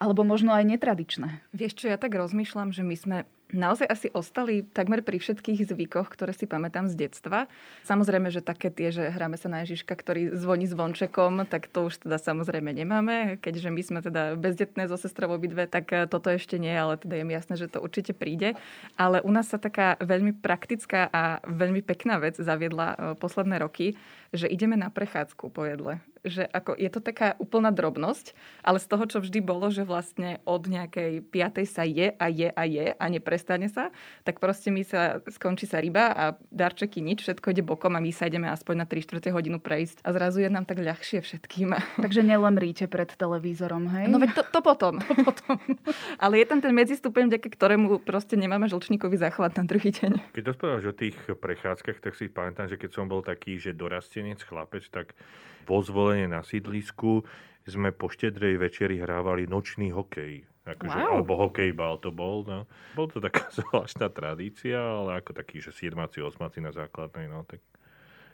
alebo 0.00 0.24
možno 0.24 0.52
aj 0.52 0.64
netradičné? 0.64 1.44
Vieš 1.52 1.84
čo, 1.84 1.86
ja 1.88 2.00
tak 2.00 2.16
rozmýšľam, 2.16 2.72
že 2.72 2.82
my 2.84 2.96
sme 2.96 3.18
naozaj 3.52 3.86
asi 3.86 4.08
ostali 4.14 4.62
takmer 4.62 5.02
pri 5.02 5.18
všetkých 5.18 5.66
zvykoch, 5.66 6.08
ktoré 6.10 6.30
si 6.34 6.46
pamätám 6.46 6.86
z 6.86 7.06
detstva. 7.06 7.50
Samozrejme, 7.86 8.30
že 8.30 8.42
také 8.42 8.70
tie, 8.70 8.94
že 8.94 9.10
hráme 9.10 9.36
sa 9.36 9.50
na 9.50 9.62
Ježiška, 9.66 9.92
ktorý 9.94 10.34
zvoní 10.38 10.70
zvončekom, 10.70 11.46
tak 11.46 11.66
to 11.70 11.90
už 11.90 12.06
teda 12.06 12.18
samozrejme 12.18 12.70
nemáme. 12.70 13.38
Keďže 13.42 13.68
my 13.70 13.82
sme 13.82 14.00
teda 14.00 14.38
bezdetné 14.38 14.86
zo 14.86 14.96
sestrou 14.96 15.34
obidve, 15.34 15.66
tak 15.66 15.90
eh, 15.92 16.06
toto 16.06 16.30
ešte 16.30 16.56
nie, 16.56 16.72
ale 16.72 16.98
teda 16.98 17.20
je 17.20 17.24
mi 17.26 17.34
jasné, 17.34 17.54
že 17.58 17.70
to 17.70 17.82
určite 17.82 18.14
príde. 18.14 18.54
Ale 18.94 19.22
u 19.22 19.30
nás 19.30 19.50
sa 19.50 19.58
taká 19.58 19.98
veľmi 20.00 20.38
praktická 20.38 21.10
a 21.10 21.42
veľmi 21.46 21.82
pekná 21.82 22.22
vec 22.22 22.38
zaviedla 22.38 22.86
eh, 22.88 22.96
posledné 23.18 23.58
roky, 23.60 23.98
že 24.30 24.46
ideme 24.46 24.78
na 24.78 24.88
prechádzku 24.88 25.50
po 25.50 25.66
jedle 25.66 25.98
že 26.24 26.44
ako, 26.44 26.76
je 26.76 26.90
to 26.92 27.00
taká 27.00 27.34
úplná 27.40 27.72
drobnosť, 27.72 28.36
ale 28.60 28.78
z 28.78 28.86
toho, 28.86 29.04
čo 29.08 29.18
vždy 29.24 29.40
bolo, 29.40 29.72
že 29.72 29.88
vlastne 29.88 30.38
od 30.44 30.68
nejakej 30.68 31.24
piatej 31.24 31.66
sa 31.66 31.84
je 31.86 32.12
a 32.12 32.26
je 32.28 32.48
a 32.52 32.62
je 32.68 32.86
a 32.92 33.04
neprestane 33.08 33.72
sa, 33.72 33.88
tak 34.24 34.38
proste 34.38 34.68
my 34.68 34.84
sa, 34.84 35.24
skončí 35.28 35.64
sa 35.64 35.80
ryba 35.80 36.12
a 36.12 36.24
darčeky 36.52 37.00
nič, 37.00 37.24
všetko 37.24 37.56
ide 37.56 37.64
bokom 37.64 37.96
a 37.96 38.00
my 38.00 38.12
sa 38.12 38.28
ideme 38.28 38.52
aspoň 38.52 38.84
na 38.84 38.86
3 38.86 39.20
4 39.20 39.32
hodinu 39.32 39.58
prejsť 39.58 40.04
a 40.04 40.12
zrazu 40.12 40.44
je 40.44 40.50
nám 40.52 40.68
tak 40.68 40.80
ľahšie 40.80 41.24
všetkým. 41.24 41.72
Takže 42.04 42.20
nelemríte 42.20 42.84
pred 42.90 43.08
televízorom, 43.08 43.88
hej? 43.96 44.06
No 44.12 44.20
veď 44.20 44.40
to, 44.40 44.42
to 44.48 44.60
potom. 44.60 44.94
To 45.10 45.14
potom. 45.26 45.58
ale 46.24 46.38
je 46.38 46.46
tam 46.46 46.62
ten 46.62 46.70
medzistupeň, 46.70 47.34
vďaka 47.34 47.48
ktorému 47.50 48.06
proste 48.06 48.38
nemáme 48.38 48.70
žlčníkový 48.70 49.18
záchvat 49.18 49.58
na 49.58 49.66
druhý 49.66 49.90
deň. 49.90 50.32
Keď 50.32 50.44
rozprávaš 50.54 50.84
o 50.86 50.94
tých 50.94 51.18
prechádzkach, 51.18 51.98
tak 51.98 52.14
si 52.14 52.30
pamätám, 52.30 52.70
že 52.70 52.78
keď 52.78 52.90
som 52.94 53.10
bol 53.10 53.26
taký, 53.26 53.58
že 53.58 53.74
dorastenec, 53.74 54.38
chlapec, 54.46 54.86
tak 54.88 55.18
po 55.66 55.84
zvolenie 56.10 56.26
na 56.26 56.42
sídlisku 56.42 57.22
sme 57.70 57.94
po 57.94 58.10
štedrej 58.10 58.58
večeri 58.58 58.98
hrávali 58.98 59.46
nočný 59.46 59.94
hokej. 59.94 60.42
Akože, 60.66 60.98
wow. 60.98 61.22
Alebo 61.22 61.38
hokejbal 61.38 62.02
to 62.02 62.10
bol. 62.10 62.42
No. 62.42 62.66
Bol 62.98 63.06
to 63.06 63.22
taká 63.22 63.46
zvláštna 63.62 64.10
tradícia, 64.10 64.74
ale 64.74 65.22
ako 65.22 65.38
taký, 65.38 65.62
že 65.62 65.70
7. 65.70 65.94
8. 65.94 66.34
na 66.66 66.74
základnej. 66.74 67.30
No, 67.30 67.46
tak 67.46 67.62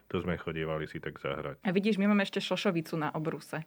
to 0.06 0.22
sme 0.22 0.38
chodievali 0.38 0.86
si 0.86 1.02
tak 1.02 1.18
zahrať. 1.18 1.58
A 1.66 1.70
vidíš, 1.74 1.98
my 1.98 2.06
máme 2.06 2.22
ešte 2.22 2.38
šošovicu 2.38 2.94
na 2.94 3.10
obruse. 3.10 3.66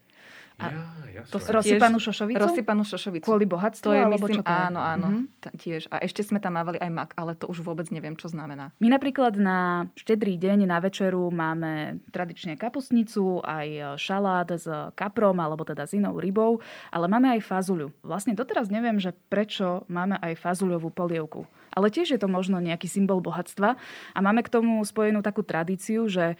A 0.59 0.75
ja, 1.15 1.23
to 1.23 1.39
rozsypanú 1.39 2.03
šošovicu? 2.03 2.35
Rozsypanú 2.35 2.83
šošovicu. 2.83 3.23
Kvôli 3.23 3.47
bohatstvu? 3.47 3.87
To 3.87 3.95
je, 3.95 4.03
alebo 4.03 4.27
myslím, 4.27 4.39
čo 4.39 4.43
to 4.43 4.51
je? 4.51 4.59
áno, 4.67 4.79
áno. 4.83 5.07
Mm-hmm. 5.07 5.55
Tiež. 5.55 5.81
A 5.87 6.03
ešte 6.03 6.19
sme 6.19 6.43
tam 6.43 6.59
mávali 6.59 6.75
aj 6.83 6.91
mak, 6.91 7.09
ale 7.15 7.39
to 7.39 7.47
už 7.47 7.63
vôbec 7.63 7.87
neviem, 7.95 8.19
čo 8.19 8.27
znamená. 8.27 8.75
My 8.83 8.91
napríklad 8.91 9.39
na 9.39 9.87
štedrý 9.95 10.35
deň, 10.35 10.67
na 10.67 10.83
večeru 10.83 11.31
máme 11.31 12.03
tradične 12.11 12.59
kapustnicu, 12.59 13.39
aj 13.39 13.95
šalát 13.95 14.51
s 14.51 14.67
kaprom, 14.99 15.39
alebo 15.39 15.63
teda 15.63 15.87
s 15.87 15.95
inou 15.95 16.19
rybou, 16.19 16.59
ale 16.91 17.07
máme 17.07 17.31
aj 17.39 17.47
fazuľu. 17.47 17.95
Vlastne 18.03 18.35
doteraz 18.35 18.67
neviem, 18.67 18.99
že 18.99 19.15
prečo 19.31 19.87
máme 19.87 20.19
aj 20.19 20.43
fazuľovú 20.43 20.91
polievku. 20.91 21.47
Ale 21.73 21.93
tiež 21.93 22.15
je 22.15 22.19
to 22.19 22.29
možno 22.29 22.57
nejaký 22.61 22.89
symbol 22.89 23.21
bohatstva. 23.21 23.77
A 24.13 24.19
máme 24.19 24.41
k 24.45 24.53
tomu 24.53 24.81
spojenú 24.85 25.21
takú 25.21 25.45
tradíciu, 25.45 26.09
že 26.09 26.35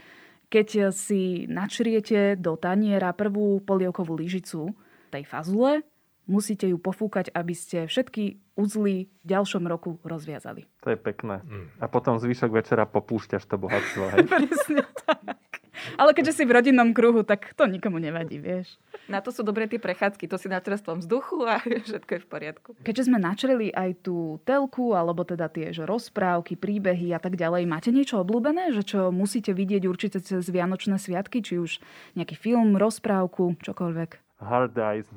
keď 0.49 0.89
si 0.89 1.45
načriete 1.45 2.33
do 2.33 2.57
taniera 2.57 3.13
prvú 3.13 3.61
polievkovú 3.61 4.17
lyžicu 4.17 4.73
tej 5.13 5.23
fazule, 5.25 5.85
musíte 6.29 6.69
ju 6.69 6.77
pofúkať, 6.77 7.33
aby 7.33 7.53
ste 7.57 7.89
všetky 7.89 8.37
uzly 8.53 9.09
v 9.09 9.25
ďalšom 9.25 9.65
roku 9.65 9.97
rozviazali. 10.05 10.69
To 10.85 10.93
je 10.93 10.97
pekné. 10.97 11.41
Mm. 11.41 11.67
A 11.81 11.85
potom 11.89 12.21
zvyšok 12.21 12.53
večera 12.53 12.85
popúšťaš 12.85 13.49
to 13.49 13.57
bohatstvo. 13.57 14.03
Hej? 14.13 14.25
Presne 14.33 14.83
tak. 15.05 15.49
Ale 15.97 16.13
keďže 16.13 16.37
si 16.37 16.43
v 16.45 16.53
rodinnom 16.53 16.93
kruhu, 16.93 17.25
tak 17.25 17.57
to 17.57 17.65
nikomu 17.65 17.97
nevadí, 17.97 18.37
vieš. 18.37 18.77
Na 19.09 19.25
to 19.25 19.33
sú 19.33 19.41
dobré 19.41 19.65
tie 19.65 19.81
prechádzky, 19.81 20.29
to 20.29 20.37
si 20.37 20.45
na 20.45 20.61
čerstvom 20.61 21.01
vzduchu 21.01 21.41
a 21.49 21.57
všetko 21.89 22.11
je 22.13 22.21
v 22.21 22.27
poriadku. 22.29 22.69
Keďže 22.85 23.09
sme 23.09 23.17
načreli 23.17 23.73
aj 23.73 24.05
tú 24.05 24.37
telku, 24.45 24.93
alebo 24.93 25.25
teda 25.25 25.49
tie 25.49 25.73
že 25.73 25.89
rozprávky, 25.89 26.53
príbehy 26.53 27.11
a 27.11 27.19
tak 27.19 27.33
ďalej, 27.33 27.65
máte 27.65 27.89
niečo 27.89 28.21
obľúbené, 28.21 28.69
že 28.77 28.85
čo 28.85 29.09
musíte 29.09 29.51
vidieť 29.51 29.83
určite 29.89 30.21
cez 30.21 30.45
Vianočné 30.45 31.01
sviatky, 31.01 31.41
či 31.41 31.57
už 31.57 31.81
nejaký 32.13 32.37
film, 32.37 32.77
rozprávku, 32.77 33.57
čokoľvek? 33.65 34.39
Hard 34.39 34.77
Eyes 34.77 35.09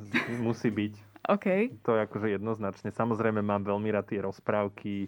musí 0.42 0.72
byť. 0.72 1.12
OK. 1.31 1.46
To 1.87 1.94
je 1.94 2.00
akože 2.02 2.28
jednoznačne. 2.35 2.90
Samozrejme 2.90 3.44
mám 3.44 3.62
veľmi 3.62 3.92
rád 3.94 4.11
tie 4.11 4.18
rozprávky, 4.18 5.07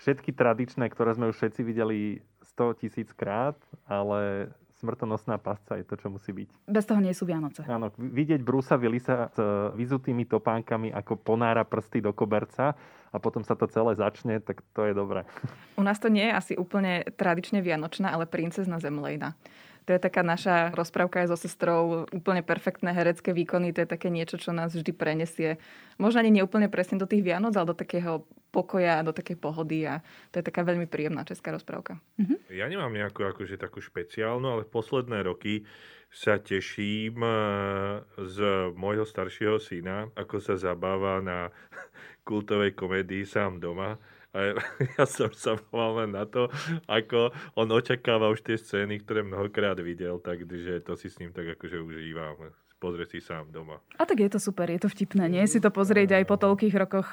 všetky 0.00 0.32
tradičné, 0.32 0.88
ktoré 0.88 1.12
sme 1.12 1.28
už 1.28 1.36
všetci 1.36 1.60
videli 1.60 2.24
100 2.56 2.80
tisíc 2.80 3.12
krát, 3.12 3.58
ale 3.84 4.48
smrtonosná 4.82 5.38
pasca 5.38 5.78
je 5.78 5.86
to, 5.86 5.94
čo 5.94 6.10
musí 6.10 6.34
byť. 6.34 6.66
Bez 6.66 6.84
toho 6.90 6.98
nie 6.98 7.14
sú 7.14 7.22
Vianoce. 7.22 7.62
Áno, 7.70 7.94
vidieť 7.94 8.42
Brusa 8.42 8.74
Willisa 8.74 9.30
s 9.30 9.38
vyzutými 9.78 10.26
topánkami, 10.26 10.90
ako 10.90 11.22
ponára 11.22 11.62
prsty 11.62 12.02
do 12.02 12.10
koberca 12.10 12.74
a 13.14 13.16
potom 13.22 13.46
sa 13.46 13.54
to 13.54 13.70
celé 13.70 13.94
začne, 13.94 14.42
tak 14.42 14.66
to 14.74 14.90
je 14.90 14.92
dobré. 14.92 15.22
U 15.78 15.86
nás 15.86 16.02
to 16.02 16.10
nie 16.10 16.26
je 16.26 16.34
asi 16.34 16.52
úplne 16.58 17.06
tradične 17.14 17.62
vianočná, 17.62 18.10
ale 18.10 18.26
princezna 18.26 18.82
Zemlejna. 18.82 19.38
To 19.92 20.00
je 20.00 20.08
taká 20.08 20.24
naša 20.24 20.72
rozprávka 20.72 21.20
aj 21.20 21.36
so 21.36 21.36
sestrou, 21.36 22.08
úplne 22.16 22.40
perfektné 22.40 22.96
herecké 22.96 23.36
výkony, 23.36 23.76
to 23.76 23.84
je 23.84 23.92
také 23.92 24.08
niečo, 24.08 24.40
čo 24.40 24.56
nás 24.56 24.72
vždy 24.72 24.88
prenesie. 24.96 25.60
Možno 26.00 26.24
ani 26.24 26.32
neúplne 26.32 26.72
presne 26.72 26.96
do 26.96 27.04
tých 27.04 27.20
Vianoc, 27.20 27.52
ale 27.52 27.68
do 27.68 27.76
takého 27.76 28.24
pokoja, 28.48 29.04
do 29.04 29.12
takej 29.12 29.36
pohody 29.36 29.84
a 29.84 30.00
to 30.32 30.40
je 30.40 30.48
taká 30.48 30.64
veľmi 30.64 30.88
príjemná 30.88 31.28
česká 31.28 31.52
rozprávka. 31.52 32.00
Mhm. 32.16 32.56
Ja 32.56 32.72
nemám 32.72 32.88
nejakú 32.88 33.20
akože 33.20 33.60
takú 33.60 33.84
špeciálnu, 33.84 34.48
ale 34.48 34.64
posledné 34.64 35.28
roky 35.28 35.68
sa 36.08 36.40
teším 36.40 37.20
eh, 37.20 37.36
z 38.16 38.72
môjho 38.72 39.04
staršieho 39.04 39.60
syna, 39.60 40.08
ako 40.16 40.40
sa 40.40 40.56
zabáva 40.56 41.20
na 41.20 41.52
kultovej 42.28 42.72
komédii 42.72 43.28
sám 43.28 43.60
doma 43.60 44.00
a 44.32 44.56
ja 44.96 45.04
som 45.04 45.28
sa 45.36 45.60
mal 45.68 46.00
len 46.02 46.16
na 46.16 46.24
to, 46.24 46.48
ako 46.88 47.32
on 47.52 47.68
očakáva 47.68 48.32
už 48.32 48.40
tie 48.40 48.56
scény, 48.56 49.04
ktoré 49.04 49.20
mnohokrát 49.20 49.76
videl, 49.80 50.16
takže 50.24 50.80
to 50.82 50.96
si 50.96 51.12
s 51.12 51.20
ním 51.20 51.36
tak 51.36 51.56
akože 51.56 51.76
užívam. 51.84 52.52
Pozrie 52.80 53.06
si 53.06 53.22
sám 53.22 53.54
doma. 53.54 53.78
A 53.94 54.02
tak 54.02 54.18
je 54.18 54.30
to 54.32 54.42
super, 54.42 54.66
je 54.66 54.82
to 54.82 54.90
vtipné, 54.90 55.30
nie? 55.30 55.44
Si 55.46 55.62
to 55.62 55.70
pozrieť 55.70 56.18
aj 56.18 56.24
po 56.26 56.34
toľkých 56.34 56.74
rokoch 56.74 57.06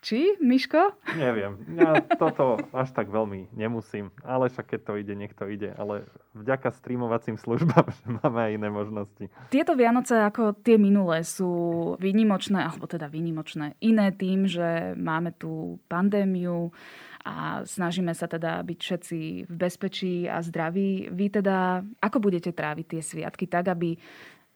či, 0.00 0.40
Miško? 0.40 0.96
Neviem. 1.16 1.60
Ja 1.76 2.00
toto 2.16 2.56
až 2.72 2.88
tak 2.96 3.12
veľmi 3.12 3.52
nemusím. 3.52 4.08
Ale 4.24 4.48
však 4.48 4.76
keď 4.76 4.80
to 4.84 4.92
ide, 4.96 5.14
nech 5.16 5.36
to 5.36 5.44
ide. 5.44 5.76
Ale 5.76 6.08
vďaka 6.32 6.72
streamovacím 6.72 7.36
službám, 7.36 7.86
máme 8.24 8.40
aj 8.40 8.52
iné 8.56 8.68
možnosti. 8.72 9.24
Tieto 9.52 9.76
Vianoce 9.76 10.16
ako 10.24 10.56
tie 10.56 10.80
minulé 10.80 11.20
sú 11.22 11.52
výnimočné, 12.00 12.64
alebo 12.64 12.88
teda 12.88 13.12
výnimočné. 13.12 13.76
Iné 13.84 14.12
tým, 14.16 14.48
že 14.48 14.96
máme 14.96 15.36
tú 15.36 15.76
pandémiu 15.86 16.72
a 17.20 17.60
snažíme 17.68 18.16
sa 18.16 18.24
teda 18.24 18.64
byť 18.64 18.78
všetci 18.80 19.18
v 19.44 19.54
bezpečí 19.54 20.24
a 20.24 20.40
zdraví. 20.40 21.12
Vy 21.12 21.26
teda, 21.40 21.84
ako 22.00 22.16
budete 22.16 22.56
tráviť 22.56 22.86
tie 22.96 23.02
sviatky 23.04 23.44
tak, 23.44 23.68
aby 23.68 24.00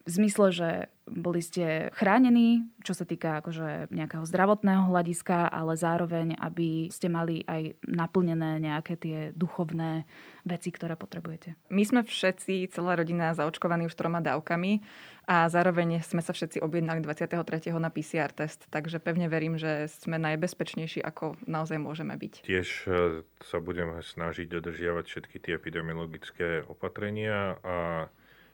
v 0.05 0.09
zmysle, 0.13 0.53
že 0.53 0.69
boli 1.09 1.41
ste 1.41 1.89
chránení, 1.97 2.65
čo 2.85 2.93
sa 2.93 3.05
týka 3.05 3.41
akože 3.41 3.89
nejakého 3.89 4.25
zdravotného 4.25 4.89
hľadiska, 4.89 5.49
ale 5.49 5.73
zároveň, 5.77 6.37
aby 6.37 6.89
ste 6.93 7.09
mali 7.09 7.41
aj 7.45 7.77
naplnené 7.85 8.61
nejaké 8.61 8.97
tie 8.97 9.17
duchovné 9.33 10.05
veci, 10.45 10.69
ktoré 10.69 10.93
potrebujete. 10.93 11.57
My 11.73 11.81
sme 11.85 12.01
všetci, 12.05 12.69
celá 12.69 12.97
rodina, 12.97 13.33
zaočkovaní 13.37 13.89
už 13.89 13.97
troma 13.97 14.21
dávkami 14.21 14.85
a 15.25 15.49
zároveň 15.49 16.05
sme 16.05 16.21
sa 16.21 16.33
všetci 16.37 16.61
objednali 16.61 17.01
23. 17.01 17.73
na 17.77 17.89
PCR 17.89 18.29
test, 18.29 18.69
takže 18.69 19.01
pevne 19.01 19.25
verím, 19.25 19.57
že 19.57 19.89
sme 19.89 20.21
najbezpečnejší, 20.21 21.01
ako 21.01 21.37
naozaj 21.49 21.81
môžeme 21.81 22.13
byť. 22.13 22.45
Tiež 22.45 22.67
e, 22.85 23.25
sa 23.41 23.57
budeme 23.57 24.05
snažiť 24.05 24.45
dodržiavať 24.53 25.05
všetky 25.05 25.37
tie 25.41 25.53
epidemiologické 25.57 26.61
opatrenia 26.69 27.57
a 27.65 28.09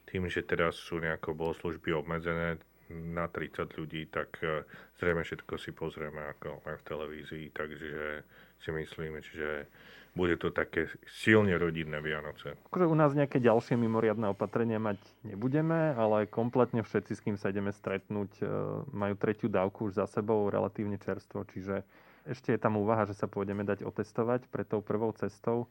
tým, 0.09 0.27
že 0.27 0.45
teraz 0.45 0.77
sú 0.77 0.99
nejako 0.99 1.35
bohoslužby 1.35 1.93
obmedzené 1.93 2.57
na 2.91 3.27
30 3.31 3.71
ľudí, 3.79 4.11
tak 4.11 4.35
e, 4.43 4.67
zrejme 4.99 5.23
všetko 5.23 5.53
si 5.55 5.71
pozrieme 5.71 6.19
ako 6.35 6.59
v 6.59 6.83
televízii, 6.83 7.45
takže 7.55 8.23
si 8.59 8.69
myslíme, 8.69 9.19
že 9.23 9.65
bude 10.11 10.35
to 10.35 10.51
také 10.51 10.91
silne 11.07 11.55
rodinné 11.55 12.03
Vianoce. 12.03 12.59
Akože 12.67 12.91
u 12.91 12.95
nás 12.99 13.15
nejaké 13.15 13.39
ďalšie 13.39 13.79
mimoriadne 13.79 14.35
opatrenia 14.35 14.75
mať 14.75 14.99
nebudeme, 15.23 15.95
ale 15.95 16.27
kompletne 16.27 16.83
všetci, 16.83 17.11
s 17.15 17.23
kým 17.23 17.37
sa 17.39 17.55
ideme 17.55 17.71
stretnúť, 17.71 18.31
e, 18.43 18.45
majú 18.91 19.15
tretiu 19.15 19.47
dávku 19.47 19.87
už 19.87 20.03
za 20.03 20.05
sebou, 20.11 20.51
relatívne 20.51 20.99
čerstvo, 20.99 21.47
čiže 21.47 21.87
ešte 22.27 22.53
je 22.53 22.59
tam 22.61 22.77
úvaha, 22.77 23.07
že 23.07 23.17
sa 23.17 23.25
pôjdeme 23.25 23.65
dať 23.65 23.81
otestovať 23.87 24.45
pred 24.51 24.67
tou 24.67 24.83
prvou 24.83 25.09
cestou 25.15 25.65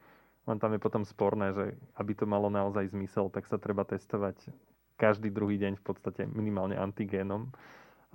len 0.51 0.59
tam 0.59 0.75
je 0.75 0.83
potom 0.83 1.07
sporné, 1.07 1.55
že 1.55 1.79
aby 1.95 2.13
to 2.19 2.27
malo 2.27 2.51
naozaj 2.51 2.91
zmysel, 2.91 3.31
tak 3.31 3.47
sa 3.47 3.57
treba 3.57 3.87
testovať 3.87 4.51
každý 4.99 5.31
druhý 5.31 5.57
deň 5.57 5.79
v 5.79 5.85
podstate 5.87 6.27
minimálne 6.27 6.75
antigénom 6.77 7.55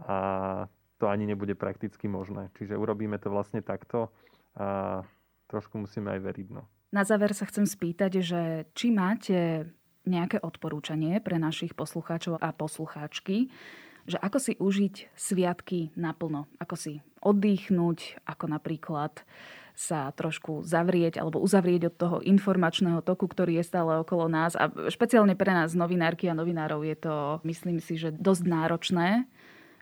a 0.04 0.18
to 1.00 1.08
ani 1.08 1.26
nebude 1.26 1.56
prakticky 1.56 2.06
možné. 2.12 2.52
Čiže 2.60 2.76
urobíme 2.76 3.18
to 3.18 3.32
vlastne 3.32 3.64
takto 3.64 4.12
a 4.60 5.02
trošku 5.48 5.80
musíme 5.80 6.12
aj 6.12 6.20
veriť. 6.22 6.48
No. 6.52 6.68
Na 6.94 7.04
záver 7.04 7.34
sa 7.36 7.48
chcem 7.48 7.66
spýtať, 7.66 8.12
že 8.22 8.42
či 8.78 8.92
máte 8.94 9.68
nejaké 10.06 10.38
odporúčanie 10.40 11.18
pre 11.20 11.42
našich 11.42 11.74
poslucháčov 11.74 12.38
a 12.38 12.54
poslucháčky, 12.54 13.50
že 14.06 14.22
ako 14.22 14.38
si 14.38 14.54
užiť 14.54 15.18
sviatky 15.18 15.98
naplno, 15.98 16.46
ako 16.62 16.76
si 16.78 16.94
oddychnúť, 17.26 18.22
ako 18.30 18.46
napríklad 18.54 19.26
sa 19.76 20.10
trošku 20.16 20.64
zavrieť 20.64 21.20
alebo 21.20 21.44
uzavrieť 21.44 21.92
od 21.92 21.96
toho 22.00 22.18
informačného 22.24 23.04
toku, 23.04 23.28
ktorý 23.28 23.60
je 23.60 23.68
stále 23.68 24.00
okolo 24.00 24.32
nás. 24.32 24.56
A 24.56 24.72
špeciálne 24.88 25.36
pre 25.36 25.52
nás, 25.52 25.76
novinárky 25.76 26.32
a 26.32 26.38
novinárov, 26.38 26.82
je 26.88 26.96
to, 26.96 27.16
myslím 27.44 27.84
si, 27.84 28.00
že 28.00 28.16
dosť 28.16 28.44
náročné. 28.48 29.28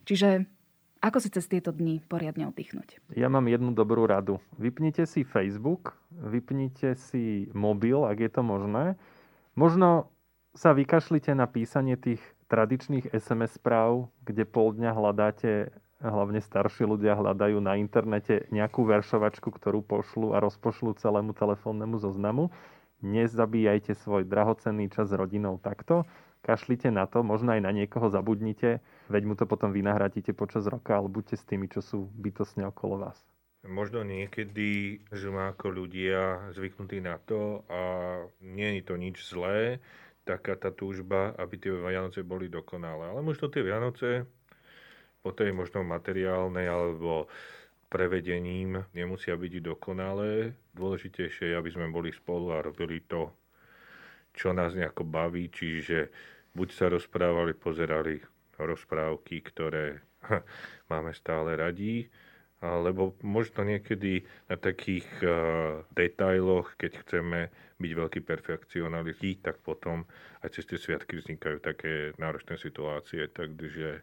Čiže 0.04 0.50
ako 1.04 1.18
si 1.20 1.30
cez 1.30 1.46
tieto 1.46 1.76
dni 1.76 2.02
poriadne 2.08 2.50
oddychnúť? 2.50 3.14
Ja 3.14 3.28
mám 3.28 3.46
jednu 3.52 3.76
dobrú 3.76 4.08
radu. 4.08 4.40
Vypnite 4.56 5.04
si 5.04 5.28
Facebook, 5.28 5.94
vypnite 6.10 6.96
si 6.96 7.52
mobil, 7.52 8.02
ak 8.08 8.18
je 8.24 8.32
to 8.32 8.42
možné. 8.42 8.96
Možno 9.54 10.10
sa 10.56 10.72
vykašlite 10.72 11.36
na 11.36 11.46
písanie 11.46 12.00
tých 12.00 12.24
tradičných 12.48 13.12
SMS 13.12 13.60
správ, 13.60 14.10
kde 14.24 14.48
pol 14.48 14.74
dňa 14.74 14.92
hľadáte 14.96 15.76
hlavne 16.04 16.44
starší 16.44 16.84
ľudia 16.84 17.16
hľadajú 17.16 17.64
na 17.64 17.80
internete 17.80 18.48
nejakú 18.52 18.84
veršovačku, 18.84 19.48
ktorú 19.48 19.80
pošlu 19.80 20.36
a 20.36 20.44
rozpošlu 20.44 21.00
celému 21.00 21.32
telefónnemu 21.32 21.96
zoznamu. 22.04 22.52
Nezabíjajte 23.04 23.96
svoj 24.00 24.28
drahocenný 24.28 24.92
čas 24.92 25.12
s 25.12 25.16
rodinou 25.16 25.60
takto. 25.60 26.04
Kašlite 26.44 26.92
na 26.92 27.08
to, 27.08 27.24
možno 27.24 27.56
aj 27.56 27.64
na 27.64 27.72
niekoho 27.72 28.12
zabudnite, 28.12 28.84
veď 29.08 29.24
mu 29.24 29.34
to 29.40 29.48
potom 29.48 29.72
vynahradíte 29.72 30.36
počas 30.36 30.68
roka, 30.68 31.00
ale 31.00 31.08
buďte 31.08 31.40
s 31.40 31.48
tými, 31.48 31.72
čo 31.72 31.80
sú 31.80 32.12
bytostne 32.20 32.68
okolo 32.68 33.08
vás. 33.08 33.16
Možno 33.64 34.04
niekedy 34.04 35.00
sme 35.08 35.56
ako 35.56 35.72
ľudia 35.72 36.52
zvyknutí 36.52 37.00
na 37.00 37.16
to 37.16 37.64
a 37.72 37.82
nie 38.44 38.76
je 38.76 38.84
to 38.84 39.00
nič 39.00 39.24
zlé, 39.24 39.80
taká 40.28 40.60
tá 40.60 40.68
túžba, 40.68 41.32
aby 41.40 41.56
tie 41.56 41.72
Vianoce 41.72 42.28
boli 42.28 42.52
dokonalé. 42.52 43.16
Ale 43.16 43.24
možno 43.24 43.48
tie 43.48 43.64
Vianoce 43.64 44.28
po 45.24 45.32
tej 45.32 45.56
možno 45.56 45.88
materiálnej 45.88 46.68
alebo 46.68 47.32
prevedením 47.88 48.84
nemusia 48.92 49.40
byť 49.40 49.54
dokonalé. 49.64 50.52
Dôležitejšie 50.76 51.54
je, 51.54 51.58
aby 51.58 51.70
sme 51.72 51.88
boli 51.88 52.12
spolu 52.12 52.52
a 52.52 52.60
robili 52.60 53.00
to, 53.08 53.32
čo 54.36 54.52
nás 54.52 54.76
nejako 54.76 55.08
baví, 55.08 55.48
čiže 55.48 56.12
buď 56.52 56.70
sa 56.76 56.92
rozprávali, 56.92 57.56
pozerali 57.56 58.20
rozprávky, 58.60 59.36
ktoré 59.48 60.04
máme 60.92 61.16
stále 61.16 61.56
radí, 61.56 62.10
alebo 62.64 63.16
možno 63.24 63.68
niekedy 63.68 64.24
na 64.48 64.56
takých 64.56 65.08
uh, 65.20 65.84
detailoch, 65.92 66.80
keď 66.80 66.92
chceme 67.04 67.40
byť 67.76 67.92
veľký 67.92 68.20
perfekcionalisti, 68.24 69.44
tak 69.44 69.60
potom 69.60 70.08
aj 70.42 70.50
cez 70.56 70.64
tie 70.72 70.80
sviatky 70.80 71.20
vznikajú 71.20 71.60
také 71.60 72.16
náročné 72.16 72.56
situácie. 72.56 73.28
Takže 73.28 74.00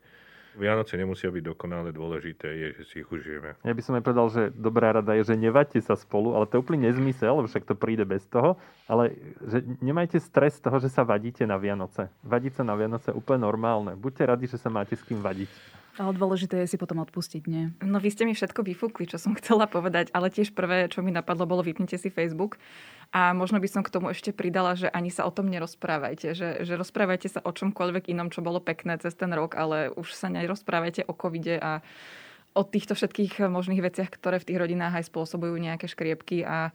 Vianoce 0.59 0.99
nemusia 0.99 1.31
byť 1.31 1.45
dokonale, 1.47 1.95
dôležité 1.95 2.49
je, 2.51 2.69
že 2.81 2.83
si 2.89 2.95
ich 3.03 3.09
užijeme. 3.11 3.55
Ja 3.63 3.75
by 3.75 3.83
som 3.83 3.95
aj 3.95 4.03
povedal, 4.03 4.27
že 4.31 4.43
dobrá 4.51 4.91
rada 4.91 5.15
je, 5.15 5.23
že 5.23 5.39
nevaďte 5.39 5.83
sa 5.85 5.95
spolu, 5.95 6.35
ale 6.35 6.51
to 6.51 6.59
je 6.59 6.63
úplne 6.63 6.91
nezmysel, 6.91 7.39
lebo 7.39 7.47
však 7.47 7.69
to 7.69 7.79
príde 7.79 8.03
bez 8.03 8.27
toho, 8.27 8.59
ale 8.91 9.15
že 9.47 9.63
nemajte 9.79 10.19
stres 10.19 10.59
z 10.59 10.67
toho, 10.67 10.83
že 10.83 10.91
sa 10.91 11.07
vadíte 11.07 11.47
na 11.47 11.55
Vianoce. 11.61 12.11
Vadiť 12.27 12.61
sa 12.61 12.63
na 12.67 12.75
Vianoce 12.75 13.15
je 13.15 13.19
úplne 13.19 13.47
normálne. 13.47 13.95
Buďte 13.95 14.25
radi, 14.27 14.47
že 14.51 14.59
sa 14.59 14.73
máte 14.73 14.99
s 14.99 15.07
kým 15.07 15.23
vadiť. 15.23 15.51
Ale 15.99 16.15
dôležité 16.15 16.63
je 16.63 16.71
si 16.71 16.79
potom 16.79 17.03
odpustiť, 17.03 17.43
nie? 17.51 17.75
No 17.83 17.99
vy 17.99 18.15
ste 18.15 18.23
mi 18.25 18.33
všetko 18.33 18.63
vyfúkli, 18.63 19.11
čo 19.11 19.19
som 19.19 19.35
chcela 19.35 19.67
povedať, 19.67 20.09
ale 20.15 20.31
tiež 20.31 20.55
prvé, 20.55 20.87
čo 20.87 21.03
mi 21.03 21.11
napadlo, 21.11 21.45
bolo 21.45 21.67
vypnite 21.67 21.99
si 21.99 22.09
Facebook. 22.09 22.57
A 23.11 23.35
možno 23.35 23.59
by 23.59 23.67
som 23.67 23.83
k 23.83 23.91
tomu 23.91 24.15
ešte 24.15 24.31
pridala, 24.31 24.79
že 24.79 24.87
ani 24.87 25.11
sa 25.11 25.27
o 25.27 25.35
tom 25.35 25.51
nerozprávajte. 25.51 26.31
Že, 26.31 26.49
že 26.63 26.75
rozprávajte 26.79 27.27
sa 27.27 27.41
o 27.43 27.51
čomkoľvek 27.51 28.07
inom, 28.07 28.31
čo 28.31 28.39
bolo 28.39 28.63
pekné 28.63 29.03
cez 29.03 29.19
ten 29.19 29.35
rok, 29.35 29.59
ale 29.59 29.91
už 29.91 30.15
sa 30.15 30.31
nerozprávajte 30.31 31.11
o 31.11 31.13
covide 31.19 31.59
a 31.59 31.83
o 32.55 32.63
týchto 32.63 32.95
všetkých 32.95 33.51
možných 33.51 33.83
veciach, 33.83 34.11
ktoré 34.11 34.39
v 34.39 34.55
tých 34.55 34.61
rodinách 34.63 35.03
aj 35.03 35.11
spôsobujú 35.11 35.55
nejaké 35.59 35.91
škriepky 35.91 36.47
a 36.47 36.71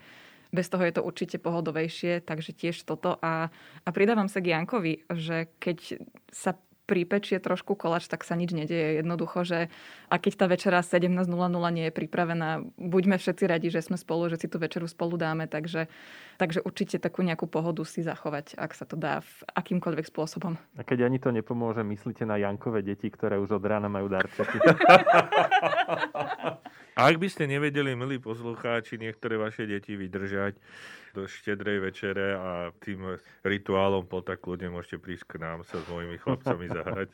bez 0.52 0.71
toho 0.71 0.84
je 0.88 0.95
to 0.95 1.04
určite 1.04 1.39
pohodovejšie, 1.43 2.24
takže 2.24 2.56
tiež 2.56 2.84
toto. 2.88 3.19
A, 3.19 3.52
a 3.84 3.89
pridávam 3.91 4.32
sa 4.32 4.39
k 4.39 4.56
Jankovi, 4.56 5.04
že 5.12 5.52
keď 5.60 6.00
sa 6.32 6.56
pripečie 6.86 7.41
trošku 7.41 7.74
kolač, 7.74 8.06
tak 8.06 8.21
sa 8.21 8.38
nič 8.38 8.54
nedieje. 8.54 9.02
Jednoducho, 9.02 9.41
že 9.41 9.74
a 10.08 10.15
keď 10.21 10.34
tá 10.38 10.45
večera 10.45 10.80
17.00 10.86 11.28
nie 11.74 11.89
je 11.89 11.93
pripravená, 11.93 12.62
buďme 12.78 13.17
všetci 13.17 13.43
radi, 13.50 13.67
že 13.74 13.82
sme 13.82 13.98
spolu, 13.98 14.30
že 14.30 14.38
si 14.39 14.48
tú 14.48 14.62
večeru 14.62 14.86
spolu 14.86 15.17
dáme, 15.17 15.50
takže, 15.50 15.89
takže 16.38 16.63
určite 16.63 17.00
takú 17.00 17.24
nejakú 17.24 17.48
pohodu 17.48 17.84
si 17.88 18.04
zachovať, 18.06 18.56
ak 18.60 18.71
sa 18.76 18.86
to 18.88 18.95
dá 19.00 19.21
v 19.24 19.32
akýmkoľvek 19.56 20.06
spôsobom. 20.08 20.56
A 20.76 20.82
keď 20.84 21.08
ani 21.08 21.19
to 21.19 21.32
nepomôže, 21.32 21.84
myslíte 21.84 22.24
na 22.28 22.38
Jankové 22.39 22.84
deti, 22.84 23.08
ktoré 23.12 23.39
už 23.39 23.60
od 23.60 23.63
rána 23.65 23.88
majú 23.91 24.08
darčeky. 24.12 24.58
Ak 26.95 27.19
by 27.19 27.28
ste 27.28 27.43
nevedeli, 27.52 27.91
milí 27.91 28.24
poslucháči, 28.24 28.95
niektoré 28.95 29.36
vaše 29.36 29.67
deti 29.67 30.00
vydržať 30.00 30.56
do 31.15 31.32
štedrej 31.32 31.80
večere 31.80 32.36
a 32.36 32.76
tým 32.84 33.15
rituálom 33.48 34.04
po 34.04 34.19
tak 34.19 34.43
kľudne 34.43 34.67
môžete 34.67 35.00
prísť 35.00 35.24
k 35.32 35.34
nám 35.39 35.63
sa 35.63 35.80
s 35.80 35.88
mojimi 35.88 36.19
chlapcami 36.19 36.67
zahrať. 36.67 37.10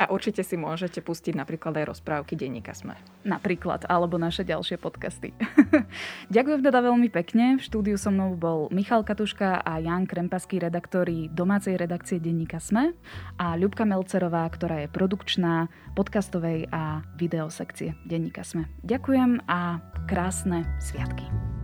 A 0.00 0.08
určite 0.08 0.40
si 0.40 0.56
môžete 0.56 1.04
pustiť 1.04 1.36
napríklad 1.36 1.76
aj 1.76 1.92
rozprávky 1.92 2.36
denníka 2.40 2.72
Sme. 2.72 2.96
Napríklad, 3.28 3.84
alebo 3.84 4.16
naše 4.16 4.48
ďalšie 4.48 4.80
podcasty. 4.80 5.36
Ďakujem 6.36 6.60
teda 6.64 6.80
veľmi 6.80 7.08
pekne. 7.12 7.60
V 7.60 7.62
štúdiu 7.68 8.00
so 8.06 8.14
mnou 8.14 8.38
bol 8.38 8.70
Michal 8.70 9.02
Katuška 9.02 9.66
a 9.66 9.82
Jan 9.82 10.06
Krempaský, 10.06 10.62
redaktori 10.62 11.26
domácej 11.26 11.74
redakcie 11.74 12.22
denníka 12.22 12.62
Sme 12.62 12.94
a 13.34 13.58
Ľubka 13.58 13.82
Melcerová, 13.82 14.46
ktorá 14.46 14.86
je 14.86 14.88
produkčná 14.94 15.66
podcastovej 15.98 16.70
a 16.70 17.02
videosekcie 17.18 17.98
denníka 18.06 18.46
Sme. 18.46 18.70
Ďakujem 18.86 19.42
a 19.50 19.82
krásne 20.06 20.62
sviatky. 20.78 21.55